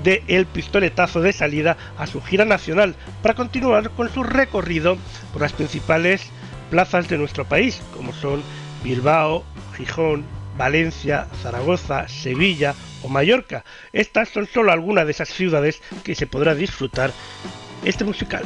[0.03, 4.97] de el pistoletazo de salida a su gira nacional para continuar con su recorrido
[5.31, 6.29] por las principales
[6.69, 8.43] plazas de nuestro país, como son
[8.83, 9.43] Bilbao,
[9.81, 10.25] Gijón,
[10.57, 13.63] Valencia, Zaragoza, Sevilla o Mallorca.
[13.93, 17.11] Estas son solo algunas de esas ciudades que se podrá disfrutar
[17.83, 18.43] este musical.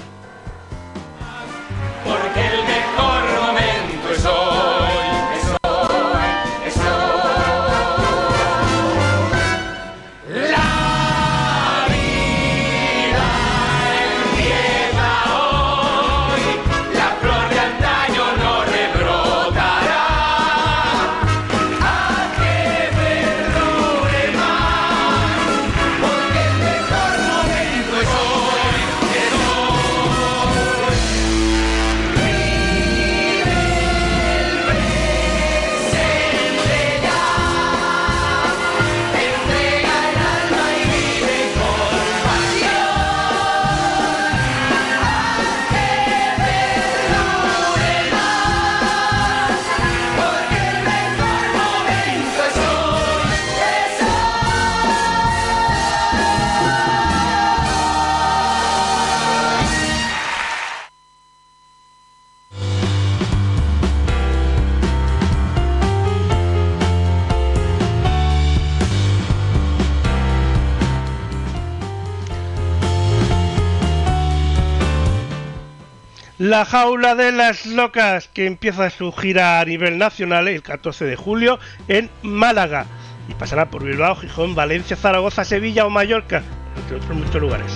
[76.45, 81.15] La jaula de las locas que empieza su gira a nivel nacional el 14 de
[81.15, 82.85] julio en Málaga
[83.27, 86.43] y pasará por Bilbao, Gijón, Valencia, Zaragoza, Sevilla o Mallorca,
[86.77, 87.73] entre otros muchos lugares.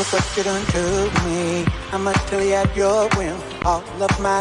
[0.00, 1.66] Look what you done to me.
[1.92, 3.36] I'ma tell you at your whim.
[3.66, 4.40] All of my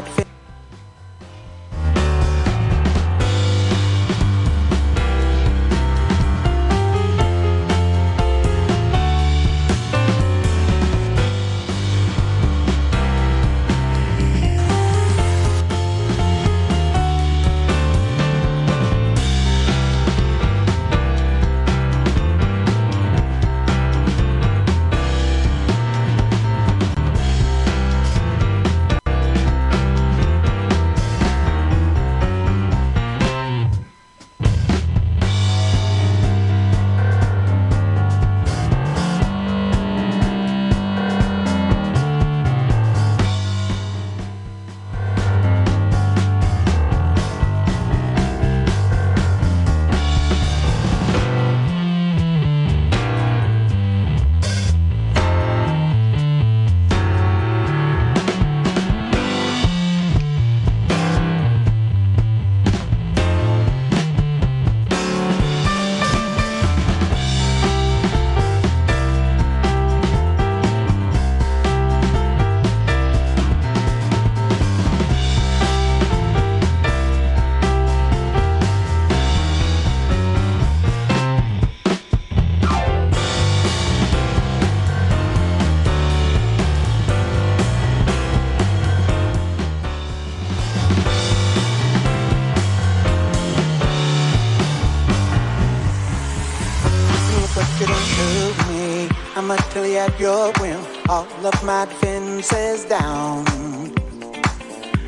[99.80, 100.78] At your whim.
[101.08, 103.46] All of my defenses down.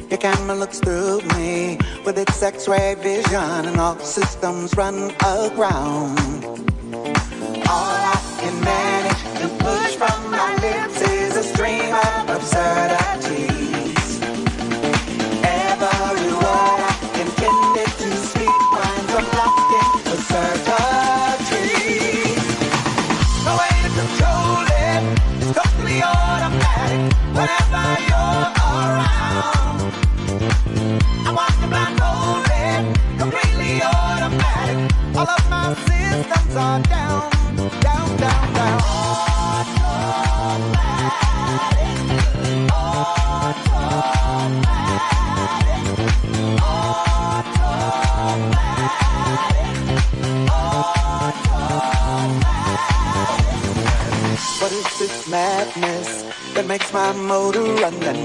[0.10, 6.21] Your camera looks through me with its X-ray vision, and all systems run aground.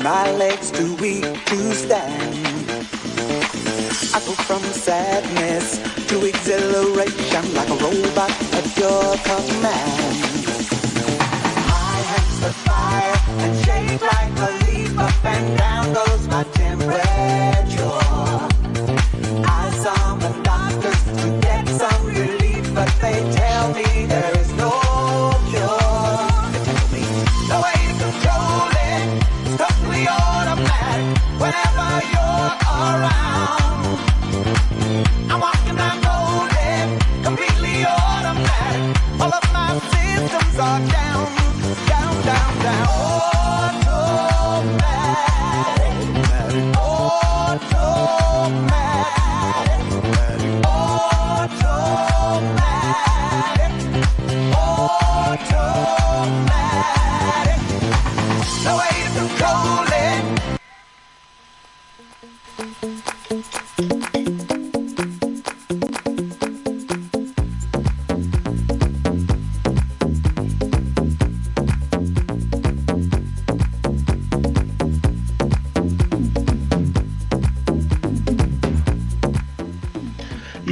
[0.06, 2.36] My legs too weak to stand?
[4.14, 5.78] I go from sadness
[6.10, 10.16] to exhilaration like a robot at your command.
[11.72, 13.75] My hands are fire and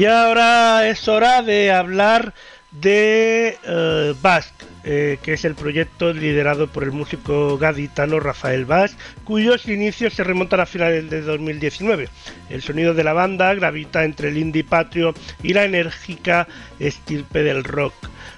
[0.04, 2.34] Y ahora es hora de hablar
[2.72, 8.98] de eh, Basque, eh, que es el proyecto liderado por el músico gaditano Rafael Basque,
[9.24, 12.10] cuyos inicios se remontan a finales de 2019.
[12.54, 16.46] El sonido de la banda gravita entre el indie patrio y la enérgica
[16.78, 17.92] estirpe del rock.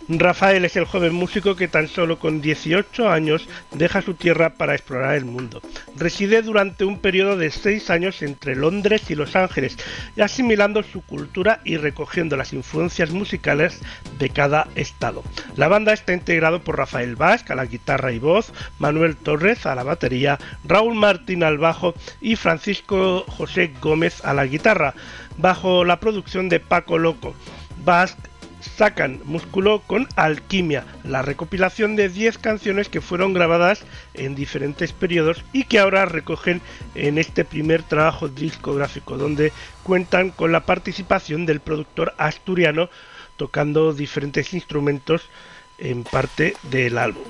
[0.08, 4.74] Rafael es el joven músico que tan solo con 18 años deja su tierra para
[4.74, 5.60] explorar el mundo.
[5.96, 9.76] Reside durante un periodo de 6 años entre Londres y Los Ángeles,
[10.20, 13.80] asimilando su cultura y recogiendo las influencias musicales
[14.18, 15.24] de cada estado.
[15.56, 19.74] La banda está integrado por Rafael Basque a la guitarra y voz, Manuel Torres a
[19.74, 24.94] la batería, Raúl Martín al bajo y Francisco José Gómez a la guitarra,
[25.38, 27.34] bajo la producción de Paco Loco.
[27.84, 28.28] Basque
[28.76, 33.84] sacan Músculo con Alquimia, la recopilación de 10 canciones que fueron grabadas
[34.14, 36.60] en diferentes periodos y que ahora recogen
[36.94, 39.52] en este primer trabajo discográfico, donde
[39.82, 42.88] cuentan con la participación del productor asturiano
[43.36, 45.22] tocando diferentes instrumentos
[45.78, 47.24] en parte del álbum.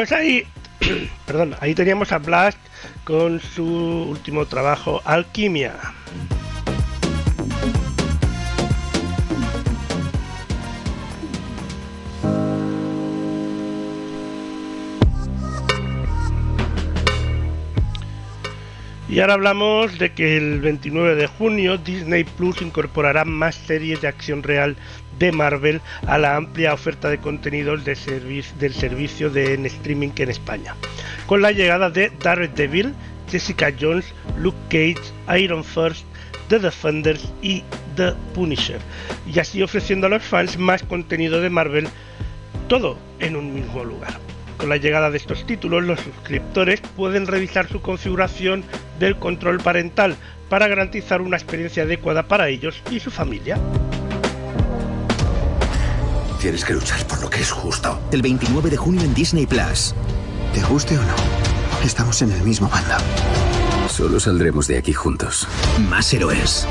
[0.00, 0.46] Pues ahí,
[1.26, 2.56] perdón, ahí teníamos a Blast
[3.04, 5.74] con su último trabajo, Alquimia.
[19.10, 24.08] Y ahora hablamos de que el 29 de junio Disney Plus incorporará más series de
[24.08, 24.76] acción real
[25.20, 27.96] de Marvel a la amplia oferta de contenidos de
[28.58, 30.74] del servicio de en streaming en España,
[31.26, 32.94] con la llegada de Daredevil,
[33.30, 36.04] Jessica Jones, Luke Cage, Iron First,
[36.48, 37.62] The Defenders y
[37.94, 38.80] The Punisher,
[39.32, 41.88] y así ofreciendo a los fans más contenido de Marvel,
[42.68, 44.18] todo en un mismo lugar.
[44.56, 48.64] Con la llegada de estos títulos, los suscriptores pueden revisar su configuración
[48.98, 50.16] del control parental
[50.48, 53.58] para garantizar una experiencia adecuada para ellos y su familia.
[56.40, 58.00] Tienes que luchar por lo que es justo.
[58.10, 59.94] El 29 de junio en Disney Plus.
[60.54, 61.14] ¿Te guste o no?
[61.84, 62.94] Estamos en el mismo bando.
[63.90, 65.46] Solo saldremos de aquí juntos.
[65.90, 66.66] Más héroes.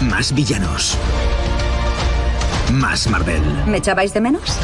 [0.00, 0.96] Más villanos.
[2.72, 3.42] Más Marvel.
[3.66, 4.56] ¿Me echabais de menos?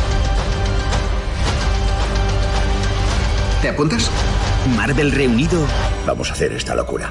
[3.62, 4.08] ¿Te apuntas?
[4.76, 5.66] Marvel reunido.
[6.06, 7.10] Vamos a hacer esta locura.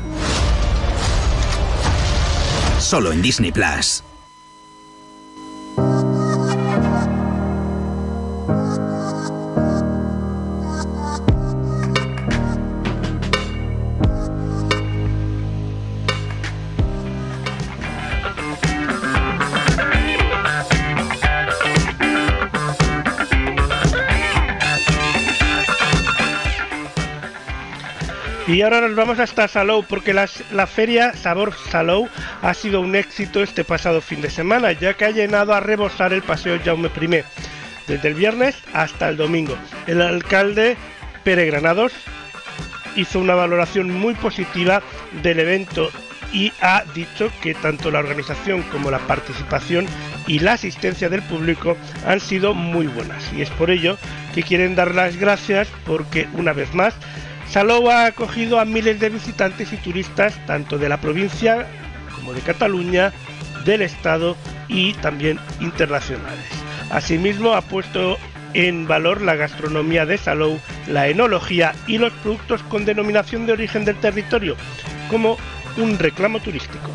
[2.79, 4.03] Solo en Disney Plus.
[28.75, 32.07] Ahora nos vamos hasta Salou porque la feria Sabor Salou
[32.43, 36.13] ha sido un éxito este pasado fin de semana, ya que ha llenado a rebosar
[36.13, 37.23] el paseo Jaume I,
[37.87, 39.57] desde el viernes hasta el domingo.
[39.87, 40.77] El alcalde
[41.23, 41.93] Pere Granados
[42.95, 44.83] hizo una valoración muy positiva
[45.23, 45.89] del evento
[46.31, 49.87] y ha dicho que tanto la organización como la participación
[50.27, 53.97] y la asistencia del público han sido muy buenas y es por ello
[54.35, 56.93] que quieren dar las gracias porque una vez más
[57.49, 61.65] Salou ha acogido a miles de visitantes y turistas tanto de la provincia
[62.13, 63.11] como de Cataluña,
[63.65, 64.37] del Estado
[64.67, 66.45] y también internacionales.
[66.91, 68.19] Asimismo ha puesto
[68.53, 73.83] en valor la gastronomía de Salou, la enología y los productos con denominación de origen
[73.83, 74.55] del territorio,
[75.09, 75.37] como
[75.77, 76.91] un reclamo turístico.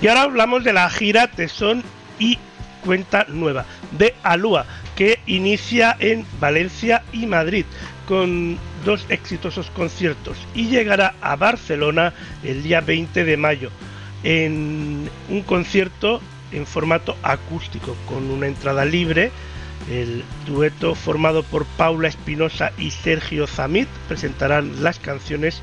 [0.00, 1.82] Y ahora hablamos de la gira Tesón
[2.20, 2.38] y
[2.84, 7.64] Cuenta Nueva de Alúa, que inicia en Valencia y Madrid
[8.06, 12.14] con dos exitosos conciertos y llegará a Barcelona
[12.44, 13.70] el día 20 de mayo
[14.22, 16.20] en un concierto
[16.52, 19.32] en formato acústico con una entrada libre.
[19.90, 25.60] El dueto formado por Paula Espinosa y Sergio Zamit presentarán las canciones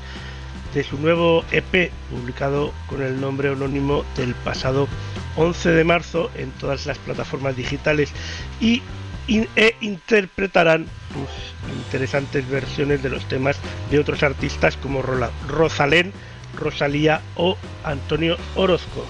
[0.76, 4.88] de su nuevo EP publicado con el nombre anónimo del pasado
[5.36, 8.12] 11 de marzo en todas las plataformas digitales
[8.60, 8.82] y,
[9.26, 10.84] e interpretarán
[11.14, 11.30] pues,
[11.78, 13.56] interesantes versiones de los temas
[13.90, 16.12] de otros artistas como Rola- Rosalén,
[16.54, 19.06] Rosalía o Antonio Orozco.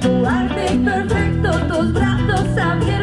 [0.00, 2.97] Tu arte imperfecto, tus brazos abiertos,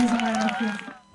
[0.00, 1.09] 絆が増やす。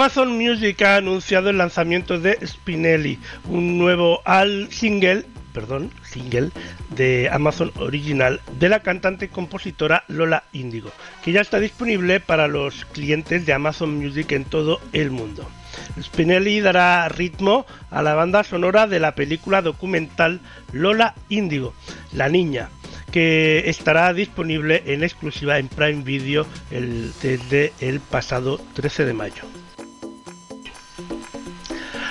[0.00, 3.18] Amazon Music ha anunciado el lanzamiento de Spinelli,
[3.50, 5.26] un nuevo al single,
[6.96, 10.90] de Amazon Original de la cantante y compositora Lola Índigo,
[11.22, 15.46] que ya está disponible para los clientes de Amazon Music en todo el mundo.
[16.00, 20.40] Spinelli dará ritmo a la banda sonora de la película documental
[20.72, 21.74] Lola Índigo,
[22.14, 22.70] La Niña,
[23.12, 29.59] que estará disponible en exclusiva en Prime Video desde el pasado 13 de mayo.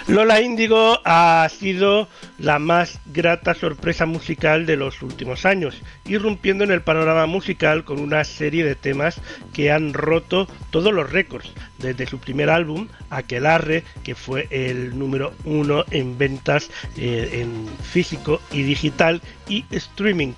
[0.10, 2.08] Lola Índigo ha sido
[2.40, 8.00] la más grata sorpresa musical de los últimos años, irrumpiendo en el panorama musical con
[8.00, 9.22] una serie de temas
[9.54, 15.32] que han roto todos los récords, desde su primer álbum, Aquelarre, que fue el número
[15.46, 20.34] uno en ventas eh, en físico y digital, y streaming,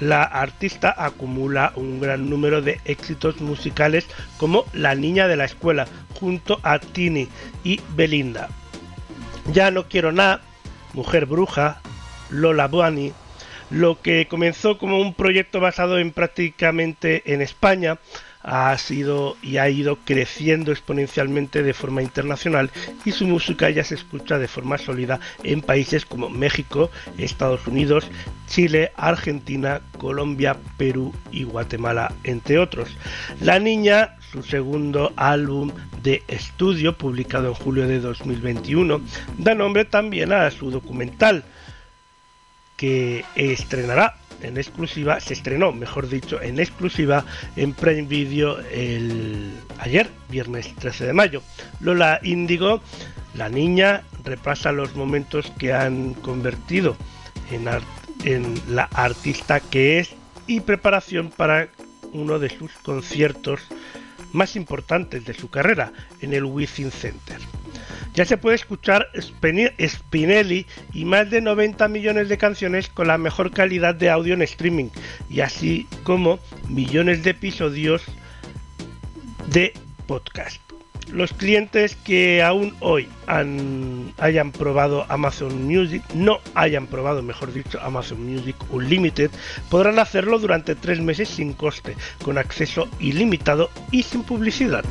[0.00, 5.86] la artista acumula un gran número de éxitos musicales como La Niña de la Escuela,
[6.18, 7.28] junto a Tini
[7.62, 8.48] y Belinda.
[9.50, 10.40] Ya no quiero nada,
[10.92, 11.80] Mujer Bruja,
[12.30, 13.12] Lola Bunny,
[13.70, 17.98] lo que comenzó como un proyecto basado en prácticamente en España,
[18.42, 22.70] ha sido y ha ido creciendo exponencialmente de forma internacional
[23.04, 28.08] y su música ya se escucha de forma sólida en países como México, Estados Unidos,
[28.48, 32.90] Chile, Argentina, Colombia, Perú y Guatemala, entre otros.
[33.40, 39.00] La Niña, su segundo álbum de estudio, publicado en julio de 2021,
[39.38, 41.44] da nombre también a su documental
[42.76, 47.24] que estrenará en exclusiva, se estrenó, mejor dicho, en exclusiva
[47.56, 51.42] en Prime Video el ayer, viernes 13 de mayo.
[51.80, 52.80] Lola Índigo,
[53.34, 56.96] la niña, repasa los momentos que han convertido
[57.50, 57.68] en,
[58.24, 60.10] en la artista que es
[60.46, 61.68] y preparación para
[62.12, 63.60] uno de sus conciertos
[64.32, 67.38] más importantes de su carrera en el Wizzing Center.
[68.14, 73.52] Ya se puede escuchar Spinelli y más de 90 millones de canciones con la mejor
[73.52, 74.90] calidad de audio en streaming
[75.30, 76.38] y así como
[76.68, 78.02] millones de episodios
[79.48, 79.72] de
[80.06, 80.71] podcast.
[81.12, 88.24] Los clientes que aún hoy hayan probado Amazon Music, no hayan probado, mejor dicho, Amazon
[88.24, 89.30] Music Unlimited,
[89.68, 94.84] podrán hacerlo durante tres meses sin coste, con acceso ilimitado y sin publicidad.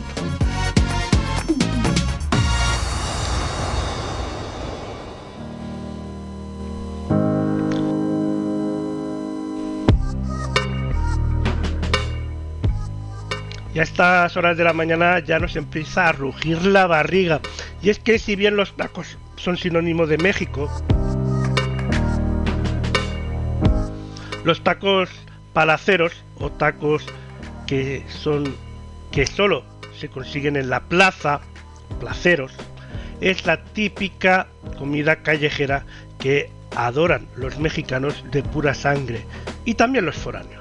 [13.73, 17.39] Y a estas horas de la mañana ya nos empieza a rugir la barriga.
[17.81, 20.69] Y es que si bien los tacos son sinónimo de México,
[24.43, 25.09] los tacos
[25.53, 27.05] palaceros o tacos
[27.67, 28.55] que son
[29.11, 29.63] que solo
[29.97, 31.41] se consiguen en la plaza,
[31.99, 32.53] placeros,
[33.19, 35.85] es la típica comida callejera
[36.17, 39.25] que adoran los mexicanos de pura sangre
[39.65, 40.60] y también los foráneos.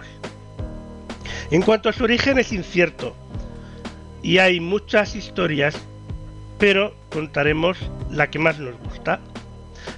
[1.51, 3.17] En cuanto a su origen es incierto
[4.23, 5.75] y hay muchas historias,
[6.59, 7.77] pero contaremos
[8.11, 9.19] la que más nos gusta.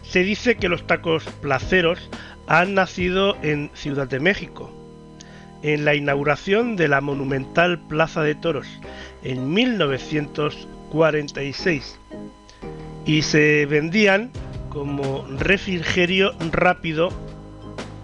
[0.03, 2.09] Se dice que los tacos placeros
[2.47, 4.71] han nacido en Ciudad de México,
[5.63, 8.67] en la inauguración de la monumental Plaza de Toros
[9.23, 11.99] en 1946
[13.05, 14.31] y se vendían
[14.69, 17.09] como refrigerio rápido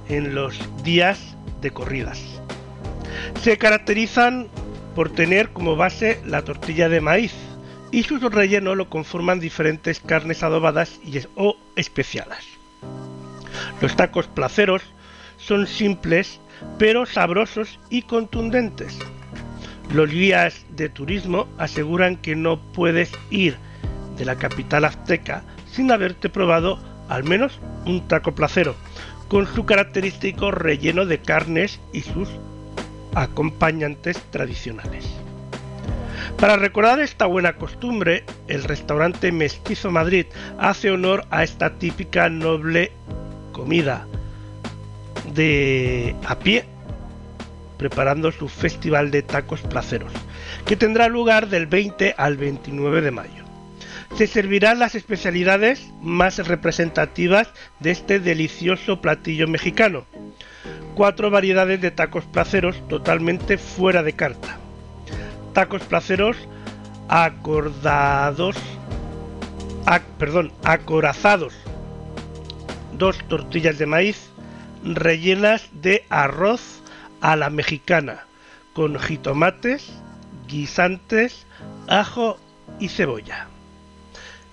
[0.08, 2.37] en los días de corridas.
[3.42, 4.48] Se caracterizan
[4.94, 7.32] por tener como base la tortilla de maíz
[7.90, 12.44] y su relleno lo conforman diferentes carnes adobadas y o especiadas.
[13.80, 14.82] Los tacos placeros
[15.38, 16.40] son simples
[16.78, 18.98] pero sabrosos y contundentes.
[19.92, 23.56] Los guías de turismo aseguran que no puedes ir
[24.16, 26.78] de la capital azteca sin haberte probado
[27.08, 28.74] al menos un taco placero,
[29.28, 32.28] con su característico relleno de carnes y sus
[33.14, 35.06] acompañantes tradicionales.
[36.38, 40.26] Para recordar esta buena costumbre, el restaurante Mestizo Madrid
[40.58, 42.92] hace honor a esta típica noble
[43.52, 44.06] comida
[45.34, 46.64] de a pie,
[47.76, 50.12] preparando su festival de tacos placeros,
[50.64, 53.44] que tendrá lugar del 20 al 29 de mayo.
[54.16, 57.48] Se servirán las especialidades más representativas
[57.80, 60.06] de este delicioso platillo mexicano,
[60.98, 64.58] cuatro variedades de tacos placeros totalmente fuera de carta.
[65.52, 66.36] Tacos placeros
[67.08, 68.56] acordados,
[70.18, 71.54] perdón, acorazados.
[72.92, 74.30] Dos tortillas de maíz
[74.82, 76.82] rellenas de arroz
[77.20, 78.26] a la mexicana,
[78.72, 79.92] con jitomates,
[80.48, 81.46] guisantes,
[81.86, 82.38] ajo
[82.80, 83.46] y cebolla.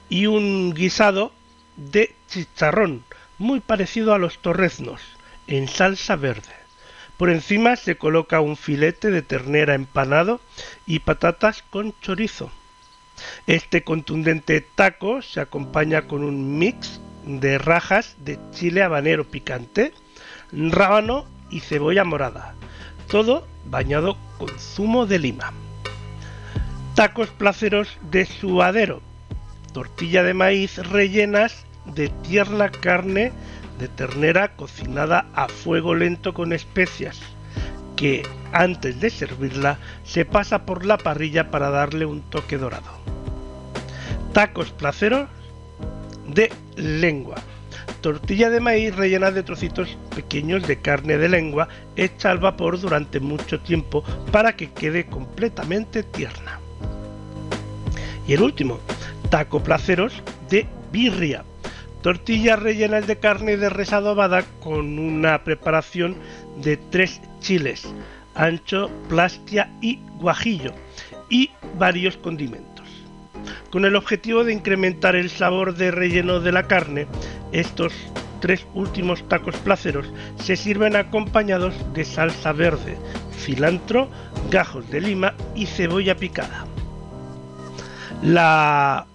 [0.10, 1.32] Y un guisado
[1.76, 3.04] de chicharrón,
[3.40, 5.15] muy parecido a los torreznos
[5.48, 6.54] en salsa verde.
[7.18, 10.42] Por encima se coloca un filete de ternera empanado
[10.86, 12.52] y patatas con chorizo.
[13.48, 19.94] Este contundente taco se acompaña con un mix de rajas de chile habanero picante,
[20.52, 22.56] rábano y cebolla morada,
[23.08, 25.54] todo bañado con zumo de lima.
[26.96, 29.02] Tacos placeros de suadero,
[29.74, 33.32] tortilla de maíz rellenas de tierna carne
[33.80, 37.20] de ternera cocinada a fuego lento con especias,
[37.96, 42.92] que antes de servirla se pasa por la parrilla para darle un toque dorado.
[44.34, 45.30] Tacos placeros
[46.28, 47.36] de lengua,
[48.02, 53.20] tortilla de maíz rellena de trocitos pequeños de carne de lengua hecha al vapor durante
[53.20, 56.60] mucho tiempo para que quede completamente tierna.
[58.28, 58.80] Y el último,
[59.30, 61.44] taco placeros de birria.
[62.06, 66.16] Tortillas rellenas de carne de res adobada con una preparación
[66.62, 67.92] de tres chiles,
[68.36, 70.72] ancho, plastia y guajillo,
[71.32, 71.50] y
[71.80, 72.86] varios condimentos.
[73.72, 77.08] Con el objetivo de incrementar el sabor de relleno de la carne,
[77.52, 77.92] estos
[78.40, 80.06] tres últimos tacos placeros
[80.36, 83.00] se sirven acompañados de salsa verde,
[83.36, 84.12] cilantro,
[84.52, 86.68] gajos de lima y cebolla picada.
[88.22, 89.08] La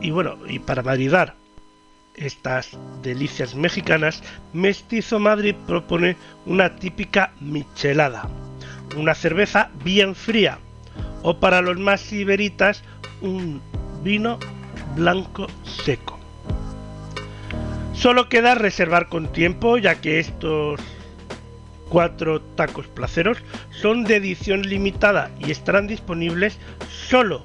[0.00, 1.34] y bueno, y para maridar
[2.16, 4.22] estas delicias mexicanas,
[4.52, 8.28] Mestizo Madrid propone una típica michelada,
[8.96, 10.58] una cerveza bien fría,
[11.22, 12.82] o para los más iberitas,
[13.20, 13.60] un
[14.02, 14.38] vino
[14.94, 16.18] blanco seco.
[17.92, 20.80] Solo queda reservar con tiempo, ya que estos
[21.88, 23.38] cuatro tacos placeros
[23.70, 26.58] son de edición limitada y estarán disponibles
[27.08, 27.44] solo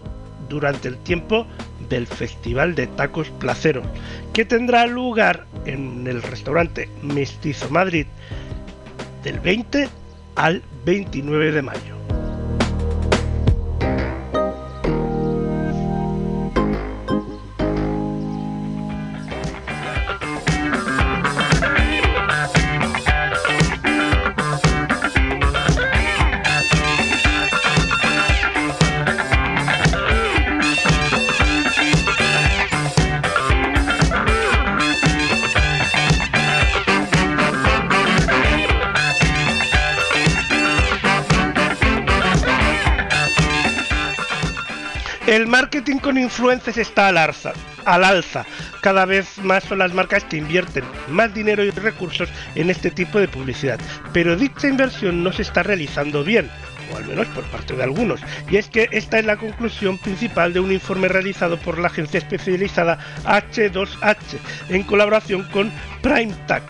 [0.49, 1.47] durante el tiempo
[1.91, 3.85] del Festival de Tacos Placeros,
[4.33, 8.07] que tendrá lugar en el restaurante Mestizo Madrid
[9.23, 9.87] del 20
[10.35, 12.00] al 29 de mayo.
[46.11, 47.53] Con está al alza,
[47.85, 48.45] al alza.
[48.81, 53.17] Cada vez más son las marcas que invierten más dinero y recursos en este tipo
[53.17, 53.79] de publicidad.
[54.11, 56.49] Pero dicha inversión no se está realizando bien,
[56.91, 58.19] o al menos por parte de algunos.
[58.49, 62.17] Y es que esta es la conclusión principal de un informe realizado por la agencia
[62.17, 65.71] especializada H2H en colaboración con
[66.01, 66.63] PrimeTag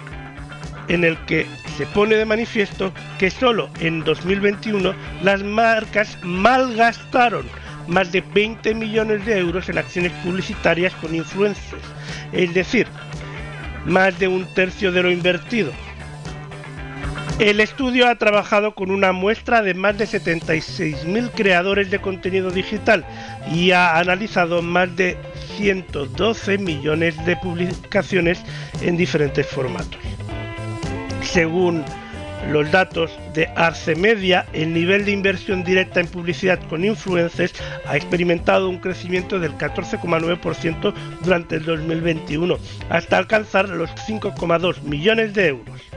[0.87, 1.47] en el que
[1.77, 4.93] se pone de manifiesto que solo en 2021
[5.23, 7.45] las marcas malgastaron
[7.87, 11.83] más de 20 millones de euros en acciones publicitarias con influencers,
[12.31, 12.87] es decir,
[13.85, 15.71] más de un tercio de lo invertido.
[17.39, 23.03] El estudio ha trabajado con una muestra de más de 76.000 creadores de contenido digital
[23.51, 25.17] y ha analizado más de
[25.57, 28.43] 112 millones de publicaciones
[28.81, 29.99] en diferentes formatos.
[31.23, 31.83] Según
[32.49, 37.53] los datos de Arce Media, el nivel de inversión directa en publicidad con influencers
[37.85, 42.57] ha experimentado un crecimiento del 14,9% durante el 2021,
[42.89, 45.90] hasta alcanzar los 5,2 millones de euros.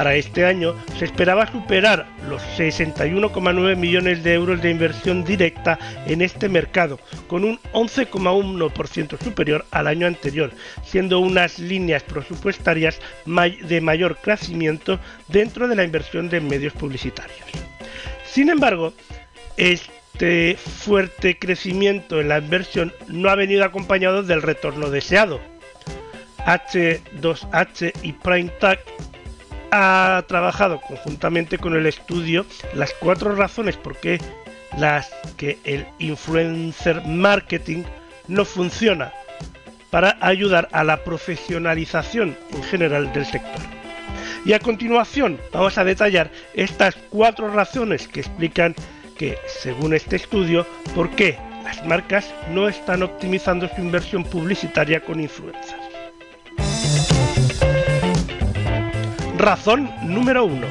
[0.00, 6.22] Para este año se esperaba superar los 61,9 millones de euros de inversión directa en
[6.22, 10.52] este mercado, con un 11,1% superior al año anterior,
[10.86, 14.98] siendo unas líneas presupuestarias de mayor crecimiento
[15.28, 17.50] dentro de la inversión de medios publicitarios.
[18.24, 18.94] Sin embargo,
[19.58, 25.42] este fuerte crecimiento en la inversión no ha venido acompañado del retorno deseado.
[26.46, 28.78] H2H y PrimeTag
[29.70, 34.18] ha trabajado conjuntamente con el estudio las cuatro razones por qué
[34.78, 37.84] las que el influencer marketing
[38.28, 39.12] no funciona
[39.90, 43.60] para ayudar a la profesionalización en general del sector.
[44.44, 48.74] Y a continuación vamos a detallar estas cuatro razones que explican
[49.18, 55.20] que, según este estudio, por qué las marcas no están optimizando su inversión publicitaria con
[55.20, 55.89] influencers.
[59.40, 60.66] Razón número 1.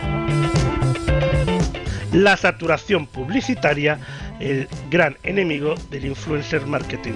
[2.13, 3.99] La saturación publicitaria,
[4.39, 7.15] el gran enemigo del influencer marketing.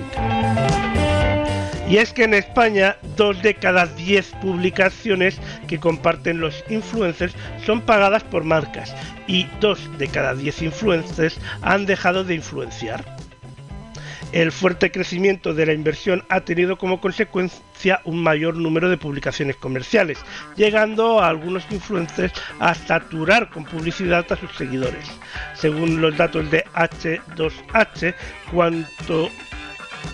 [1.87, 7.81] Y es que en España, dos de cada 10 publicaciones que comparten los influencers son
[7.81, 8.95] pagadas por marcas
[9.27, 13.05] y dos de cada 10 influencers han dejado de influenciar.
[14.33, 19.57] El fuerte crecimiento de la inversión ha tenido como consecuencia un mayor número de publicaciones
[19.57, 20.17] comerciales,
[20.55, 25.05] llegando a algunos influencers a saturar con publicidad a sus seguidores.
[25.53, 28.15] Según los datos de H2H,
[28.51, 29.29] cuanto,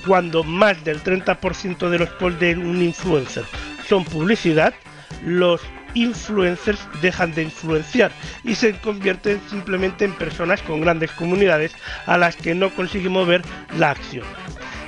[0.06, 3.46] cuando más del 30% de los posts de un influencer
[3.88, 4.74] son publicidad,
[5.24, 5.62] los
[5.94, 8.12] influencers dejan de influenciar
[8.44, 11.74] y se convierten simplemente en personas con grandes comunidades
[12.06, 13.42] a las que no consiguen mover
[13.78, 14.26] la acción.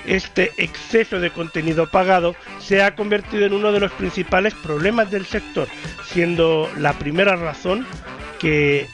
[0.06, 5.26] Este exceso de contenido pagado se ha convertido en uno de los principales problemas del
[5.26, 5.68] sector,
[6.06, 7.86] siendo la primera razón
[8.40, 8.88] que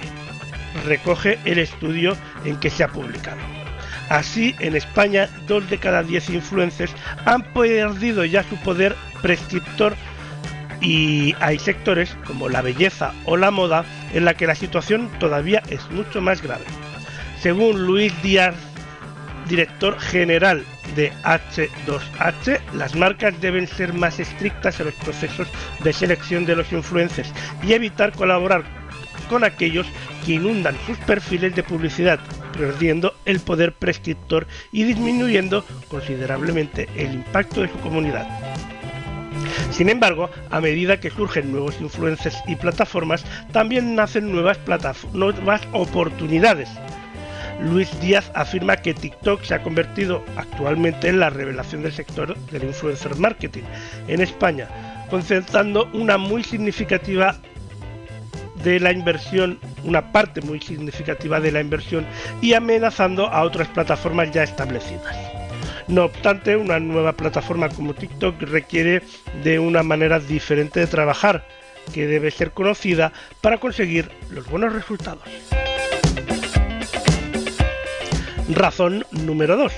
[0.86, 3.40] recoge el estudio en que se ha publicado.
[4.10, 6.94] Así, en España, dos de cada diez influencers
[7.26, 9.96] han perdido ya su poder prescriptor
[10.82, 15.64] y hay sectores como la belleza o la moda en la que la situación todavía
[15.70, 16.66] es mucho más grave.
[17.42, 18.56] Según Luis Díaz,
[19.48, 20.64] director general
[20.96, 25.48] de H2H, las marcas deben ser más estrictas en los procesos
[25.84, 27.32] de selección de los influencers
[27.64, 28.64] y evitar colaborar
[29.30, 29.88] con aquellos
[30.26, 32.20] que inundan sus perfiles de publicidad,
[32.58, 38.28] perdiendo el poder prescriptor y disminuyendo considerablemente el impacto de su comunidad.
[39.72, 44.60] Sin embargo, a medida que surgen nuevos influencers y plataformas, también nacen nuevas,
[45.14, 46.70] nuevas oportunidades.
[47.62, 52.64] Luis Díaz afirma que TikTok se ha convertido actualmente en la revelación del sector del
[52.66, 53.64] influencer marketing
[54.08, 54.68] en España,
[55.10, 57.36] concentrando una muy significativa
[58.64, 62.06] de la inversión, una parte muy significativa de la inversión
[62.42, 65.16] y amenazando a otras plataformas ya establecidas.
[65.88, 69.02] No obstante, una nueva plataforma como TikTok requiere
[69.44, 71.48] de una manera diferente de trabajar,
[71.94, 75.24] que debe ser conocida para conseguir los buenos resultados.
[78.50, 79.74] Razón número 2.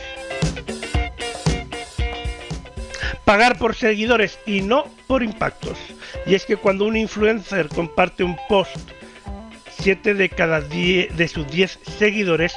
[3.23, 5.77] Pagar por seguidores y no por impactos.
[6.25, 8.77] Y es que cuando un influencer comparte un post,
[9.81, 12.55] 7 de cada 10 de sus 10 seguidores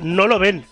[0.00, 0.64] no lo ven.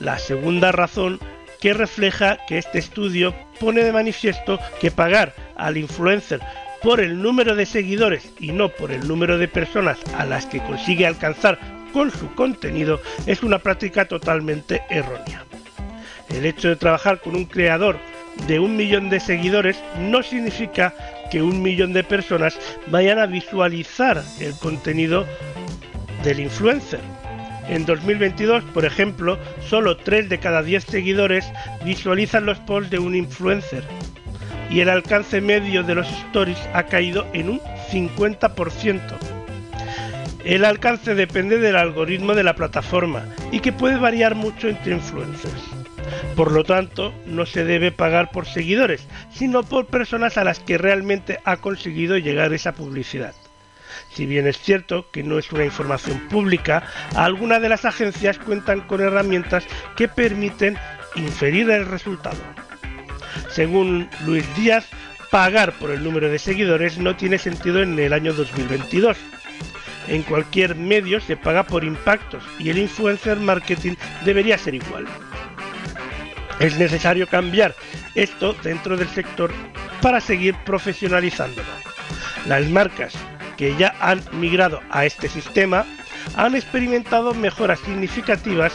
[0.00, 1.20] La segunda razón
[1.60, 6.40] que refleja que este estudio pone de manifiesto que pagar al influencer
[6.82, 10.60] por el número de seguidores y no por el número de personas a las que
[10.60, 11.58] consigue alcanzar
[11.92, 15.44] con su contenido es una práctica totalmente errónea.
[16.28, 17.98] El hecho de trabajar con un creador
[18.46, 20.94] de un millón de seguidores no significa
[21.30, 25.26] que un millón de personas vayan a visualizar el contenido
[26.22, 27.00] del influencer.
[27.68, 31.44] En 2022, por ejemplo, solo 3 de cada 10 seguidores
[31.84, 33.84] visualizan los posts de un influencer
[34.70, 39.00] y el alcance medio de los stories ha caído en un 50%.
[40.44, 45.62] El alcance depende del algoritmo de la plataforma y que puede variar mucho entre influencers.
[46.36, 50.78] Por lo tanto, no se debe pagar por seguidores, sino por personas a las que
[50.78, 53.34] realmente ha conseguido llegar esa publicidad.
[54.18, 56.82] Si bien es cierto que no es una información pública,
[57.14, 59.64] algunas de las agencias cuentan con herramientas
[59.96, 60.76] que permiten
[61.14, 62.36] inferir el resultado.
[63.48, 64.88] Según Luis Díaz,
[65.30, 69.16] pagar por el número de seguidores no tiene sentido en el año 2022.
[70.08, 75.06] En cualquier medio se paga por impactos y el influencer marketing debería ser igual.
[76.58, 77.72] Es necesario cambiar
[78.16, 79.52] esto dentro del sector
[80.02, 81.68] para seguir profesionalizándolo.
[82.46, 83.14] Las marcas
[83.58, 85.84] que ya han migrado a este sistema
[86.36, 88.72] han experimentado mejoras significativas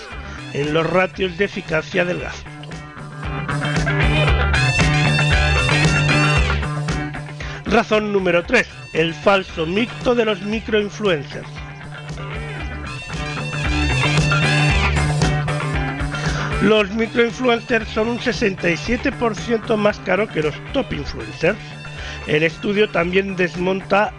[0.54, 2.50] en los ratios de eficacia del gasto.
[7.66, 8.68] Razón número 3.
[8.94, 11.48] El falso mito de los microinfluencers.
[16.62, 21.58] Los microinfluencers son un 67% más caro que los top influencers.
[22.28, 24.14] El estudio también desmonta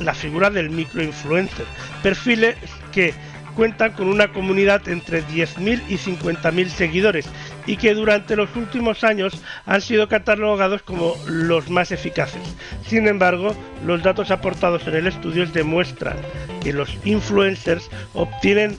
[0.00, 1.66] la figura del microinfluencer,
[2.02, 2.56] perfiles
[2.92, 3.14] que
[3.54, 7.26] cuentan con una comunidad entre 10.000 y 50.000 seguidores
[7.66, 12.42] y que durante los últimos años han sido catalogados como los más eficaces.
[12.86, 13.54] Sin embargo,
[13.84, 16.16] los datos aportados en el estudio demuestran
[16.62, 18.78] que los influencers obtienen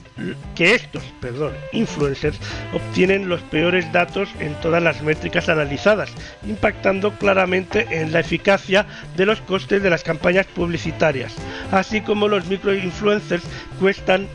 [0.54, 2.38] que estos, perdón, influencers
[2.72, 6.10] obtienen los peores datos en todas las métricas analizadas,
[6.46, 8.86] impactando claramente en la eficacia
[9.16, 11.34] de los costes de las campañas publicitarias,
[11.70, 13.44] así como los microinfluencers
[13.80, 14.28] cuestan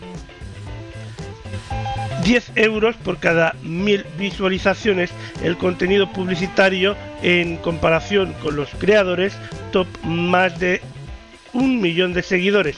[2.27, 5.11] 10 euros por cada mil visualizaciones
[5.43, 9.33] el contenido publicitario en comparación con los creadores
[9.71, 10.81] top más de
[11.53, 12.75] un millón de seguidores,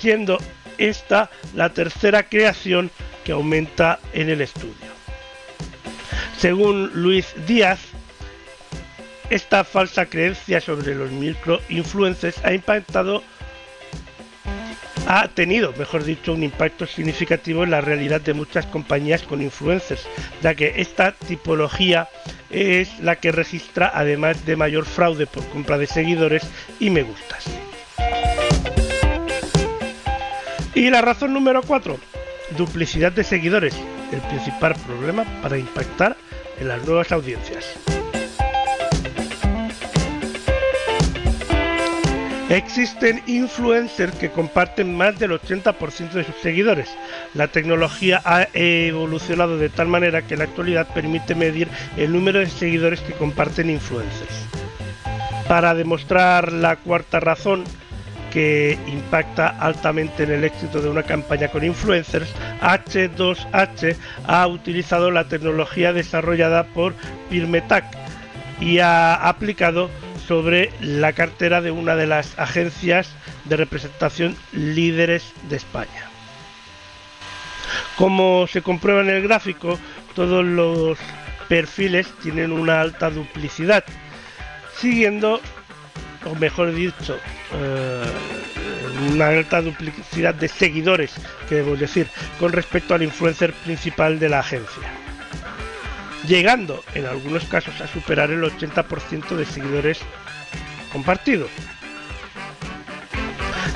[0.00, 0.38] siendo
[0.78, 2.90] esta la tercera creación
[3.22, 4.90] que aumenta en el estudio.
[6.36, 7.78] Según Luis Díaz,
[9.30, 13.22] esta falsa creencia sobre los microinfluencers ha impactado
[15.10, 20.06] ha tenido, mejor dicho, un impacto significativo en la realidad de muchas compañías con influencers,
[20.42, 22.08] ya que esta tipología
[22.50, 26.42] es la que registra además de mayor fraude por compra de seguidores
[26.78, 27.46] y me gustas.
[30.74, 31.98] Y la razón número 4,
[32.58, 33.74] duplicidad de seguidores,
[34.12, 36.18] el principal problema para impactar
[36.60, 37.97] en las nuevas audiencias.
[42.48, 46.88] Existen influencers que comparten más del 80% de sus seguidores.
[47.34, 51.68] La tecnología ha evolucionado de tal manera que en la actualidad permite medir
[51.98, 54.46] el número de seguidores que comparten influencers.
[55.46, 57.64] Para demostrar la cuarta razón
[58.32, 63.94] que impacta altamente en el éxito de una campaña con influencers, H2H
[64.26, 66.94] ha utilizado la tecnología desarrollada por
[67.28, 67.84] Pirmetac
[68.58, 69.90] y ha aplicado
[70.28, 73.08] sobre la cartera de una de las agencias
[73.46, 76.10] de representación líderes de España.
[77.96, 79.78] Como se comprueba en el gráfico,
[80.14, 80.98] todos los
[81.48, 83.84] perfiles tienen una alta duplicidad,
[84.76, 85.40] siguiendo,
[86.26, 87.18] o mejor dicho,
[87.54, 88.04] eh,
[89.14, 91.14] una alta duplicidad de seguidores,
[91.48, 92.06] que debo decir,
[92.38, 95.07] con respecto al influencer principal de la agencia
[96.28, 99.98] llegando en algunos casos a superar el 80% de seguidores
[100.92, 101.50] compartidos.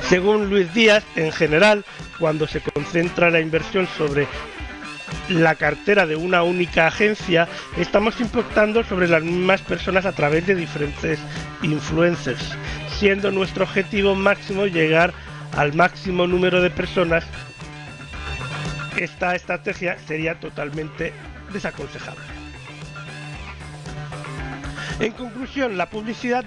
[0.07, 1.83] Según Luis Díaz, en general,
[2.19, 4.27] cuando se concentra la inversión sobre
[5.29, 7.47] la cartera de una única agencia,
[7.77, 11.19] estamos impactando sobre las mismas personas a través de diferentes
[11.63, 12.55] influencers,
[12.99, 15.13] siendo nuestro objetivo máximo llegar
[15.57, 17.23] al máximo número de personas.
[18.97, 21.13] Esta estrategia sería totalmente
[21.51, 22.42] desaconsejable.
[24.99, 26.45] En conclusión, la publicidad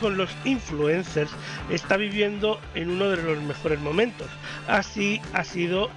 [0.00, 1.30] con los influencers
[1.68, 4.28] está viviendo en uno de los mejores momentos.
[4.68, 5.90] Así ha sido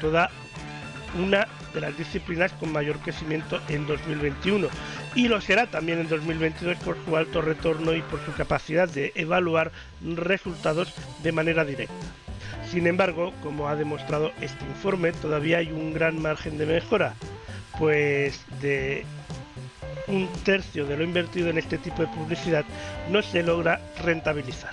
[0.00, 0.30] toda
[1.18, 4.68] una de las disciplinas con mayor crecimiento en 2021
[5.14, 9.12] y lo será también en 2022 por su alto retorno y por su capacidad de
[9.14, 9.72] evaluar
[10.02, 10.92] resultados
[11.22, 11.94] de manera directa.
[12.70, 17.14] Sin embargo, como ha demostrado este informe, todavía hay un gran margen de mejora,
[17.78, 19.04] pues de
[20.08, 22.64] un tercio de lo invertido en este tipo de publicidad
[23.10, 24.72] no se logra rentabilizar.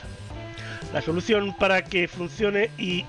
[0.94, 3.06] La solución para que funcione y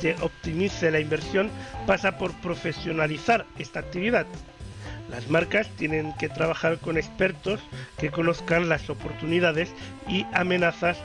[0.00, 1.50] se optimice la inversión
[1.86, 4.26] pasa por profesionalizar esta actividad.
[5.10, 7.60] Las marcas tienen que trabajar con expertos
[7.98, 9.70] que conozcan las oportunidades
[10.08, 10.96] y amenazas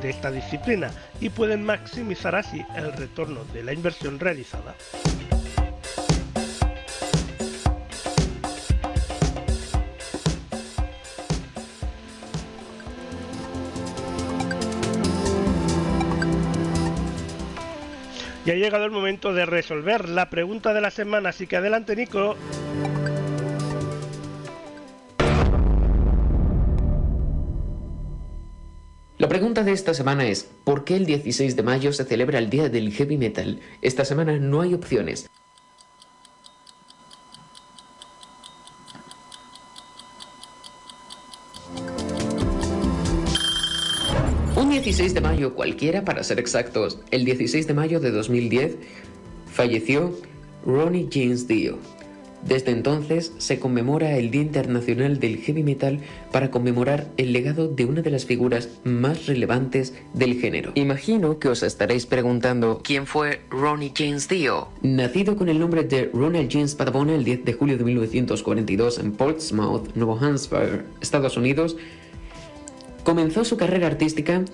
[0.00, 4.74] de esta disciplina y pueden maximizar así el retorno de la inversión realizada.
[18.46, 21.96] Y ha llegado el momento de resolver la pregunta de la semana, así que adelante
[21.96, 22.36] Nico.
[29.16, 32.50] La pregunta de esta semana es, ¿por qué el 16 de mayo se celebra el
[32.50, 33.60] Día del Heavy Metal?
[33.80, 35.30] Esta semana no hay opciones.
[44.84, 48.76] 16 de mayo cualquiera, para ser exactos, el 16 de mayo de 2010,
[49.50, 50.12] falleció
[50.66, 51.78] Ronnie James Dio.
[52.46, 56.00] Desde entonces se conmemora el Día Internacional del Heavy Metal
[56.30, 60.72] para conmemorar el legado de una de las figuras más relevantes del género.
[60.74, 64.68] Imagino que os estaréis preguntando ¿quién fue Ronnie James Dio?
[64.82, 69.12] Nacido con el nombre de Ronald James Padabona el 10 de julio de 1942 en
[69.12, 71.74] Portsmouth, Nuevo Hampshire, Estados Unidos,
[73.04, 74.44] comenzó su carrera artística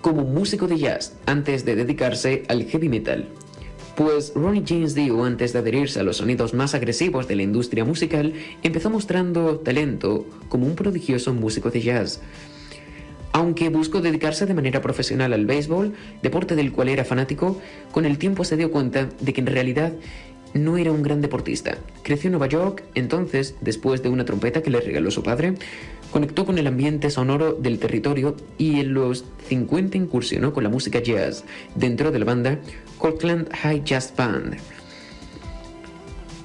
[0.00, 3.28] como músico de jazz antes de dedicarse al heavy metal.
[3.96, 7.84] Pues Ronnie James Dio, antes de adherirse a los sonidos más agresivos de la industria
[7.84, 12.20] musical, empezó mostrando talento como un prodigioso músico de jazz.
[13.32, 17.60] Aunque buscó dedicarse de manera profesional al béisbol, deporte del cual era fanático,
[17.92, 19.92] con el tiempo se dio cuenta de que en realidad
[20.54, 21.78] no era un gran deportista.
[22.02, 25.54] Creció en Nueva York, entonces, después de una trompeta que le regaló su padre,
[26.14, 31.00] conectó con el ambiente sonoro del territorio y en los 50 incursionó con la música
[31.00, 32.60] jazz dentro de la banda
[32.98, 34.56] Cortland High Jazz Band.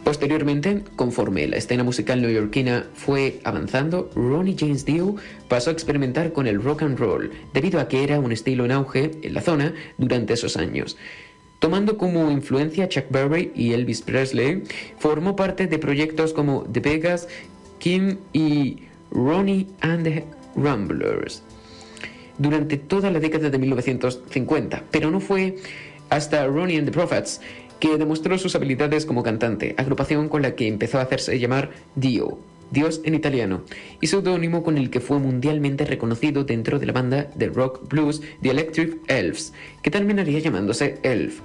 [0.04, 5.18] Posteriormente, conforme la escena musical neoyorquina fue avanzando, Ronnie James Dio
[5.48, 8.72] pasó a experimentar con el rock and roll, debido a que era un estilo en
[8.72, 10.98] auge en la zona durante esos años.
[11.60, 14.64] Tomando como influencia Chuck Berry y Elvis Presley,
[14.98, 17.28] formó parte de proyectos como The Vegas,
[17.78, 20.26] Kim y Ronnie and the
[20.56, 21.44] Ramblers
[22.40, 25.58] durante toda la década de 1950, pero no fue
[26.10, 27.40] hasta Ronnie and the Prophets
[27.80, 32.40] que demostró sus habilidades como cantante, agrupación con la que empezó a hacerse llamar Dio,
[32.72, 33.62] Dios en italiano,
[34.02, 38.22] y seudónimo con el que fue mundialmente reconocido dentro de la banda de rock blues
[38.42, 41.40] The Electric Elves, que terminaría llamándose Elf.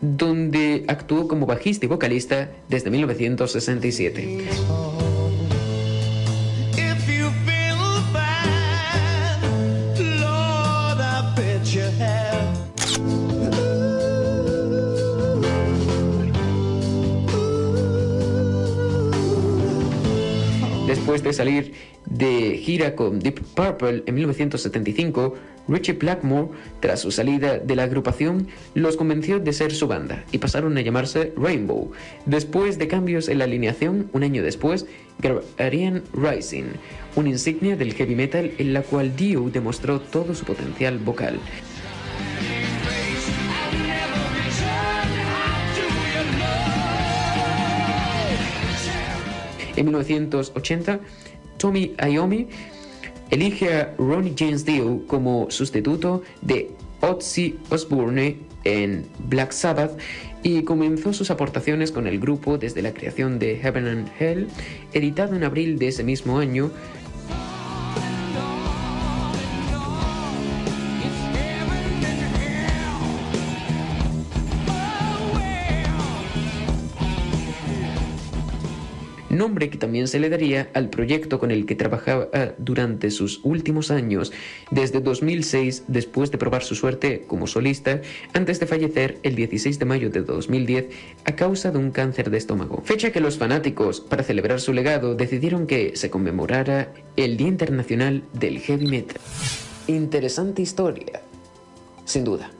[0.00, 5.13] donde actuó como bajista y vocalista desde 1967.
[21.14, 21.72] Después de salir
[22.06, 25.36] de gira con Deep Purple en 1975,
[25.68, 26.48] Richie Blackmore,
[26.80, 30.80] tras su salida de la agrupación, los convenció de ser su banda y pasaron a
[30.80, 31.92] llamarse Rainbow.
[32.26, 34.86] Después de cambios en la alineación, un año después,
[35.20, 36.64] grabarían Rising,
[37.14, 41.38] una insignia del heavy metal en la cual Dio demostró todo su potencial vocal.
[49.76, 51.00] En 1980,
[51.56, 52.48] Tommy Iommi
[53.30, 56.70] elige a Ronnie James Dio como sustituto de
[57.00, 59.98] Ozzy Osbourne en Black Sabbath
[60.42, 64.48] y comenzó sus aportaciones con el grupo desde la creación de Heaven and Hell,
[64.92, 66.70] editado en abril de ese mismo año,
[79.34, 82.28] nombre que también se le daría al proyecto con el que trabajaba
[82.58, 84.32] durante sus últimos años,
[84.70, 88.00] desde 2006 después de probar su suerte como solista,
[88.32, 90.86] antes de fallecer el 16 de mayo de 2010
[91.24, 92.82] a causa de un cáncer de estómago.
[92.84, 98.22] Fecha que los fanáticos, para celebrar su legado, decidieron que se conmemorara el Día Internacional
[98.32, 99.20] del Heavy Metal.
[99.86, 101.22] Interesante historia,
[102.04, 102.50] sin duda.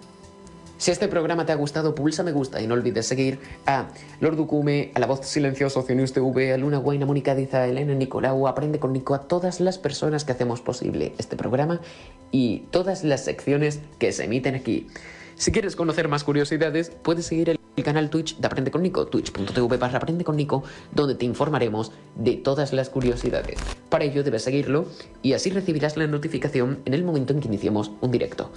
[0.77, 3.87] Si este programa te ha gustado, pulsa me gusta y no olvides seguir a
[4.21, 7.95] Lord Ducume, a La Voz Silenciosa, News TV, a Luna Guaina, Mónica Diza, a Elena
[7.95, 11.81] Nicolau, Aprende con Nico, a todas las personas que hacemos posible este programa
[12.33, 14.89] y todas las secciones que se emiten aquí.
[15.37, 19.77] Si quieres conocer más curiosidades, puedes seguir el canal Twitch de Aprende con Nico, twitch.tv
[19.77, 23.59] barra Aprende con Nico, donde te informaremos de todas las curiosidades.
[23.89, 24.87] Para ello debes seguirlo
[25.23, 28.51] y así recibirás la notificación en el momento en que iniciemos un directo.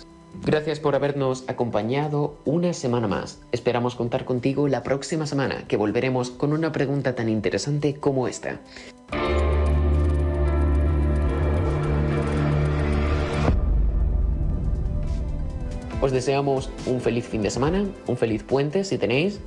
[0.46, 3.40] Gracias por habernos acompañado una semana más.
[3.52, 8.60] Esperamos contar contigo la próxima semana, que volveremos con una pregunta tan interesante como esta.
[16.00, 19.40] Os deseamos un feliz fin de semana, un feliz puente si tenéis.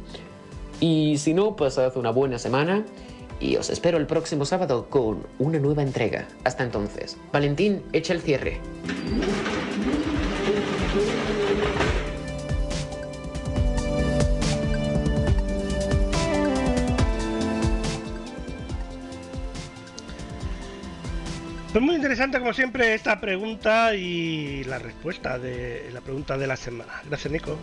[0.81, 2.85] Y si no, pasad una buena semana
[3.39, 6.27] y os espero el próximo sábado con una nueva entrega.
[6.45, 8.61] Hasta entonces, Valentín, echa el cierre.
[21.73, 26.57] Pues muy interesante como siempre esta pregunta y la respuesta de la pregunta de la
[26.57, 27.01] semana.
[27.09, 27.57] Gracias Nico.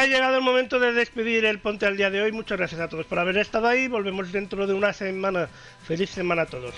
[0.00, 2.32] Ha llegado el momento de despedir el Ponte al día de hoy.
[2.32, 3.86] Muchas gracias a todos por haber estado ahí.
[3.86, 5.50] Volvemos dentro de una semana.
[5.86, 6.74] Feliz semana a todos.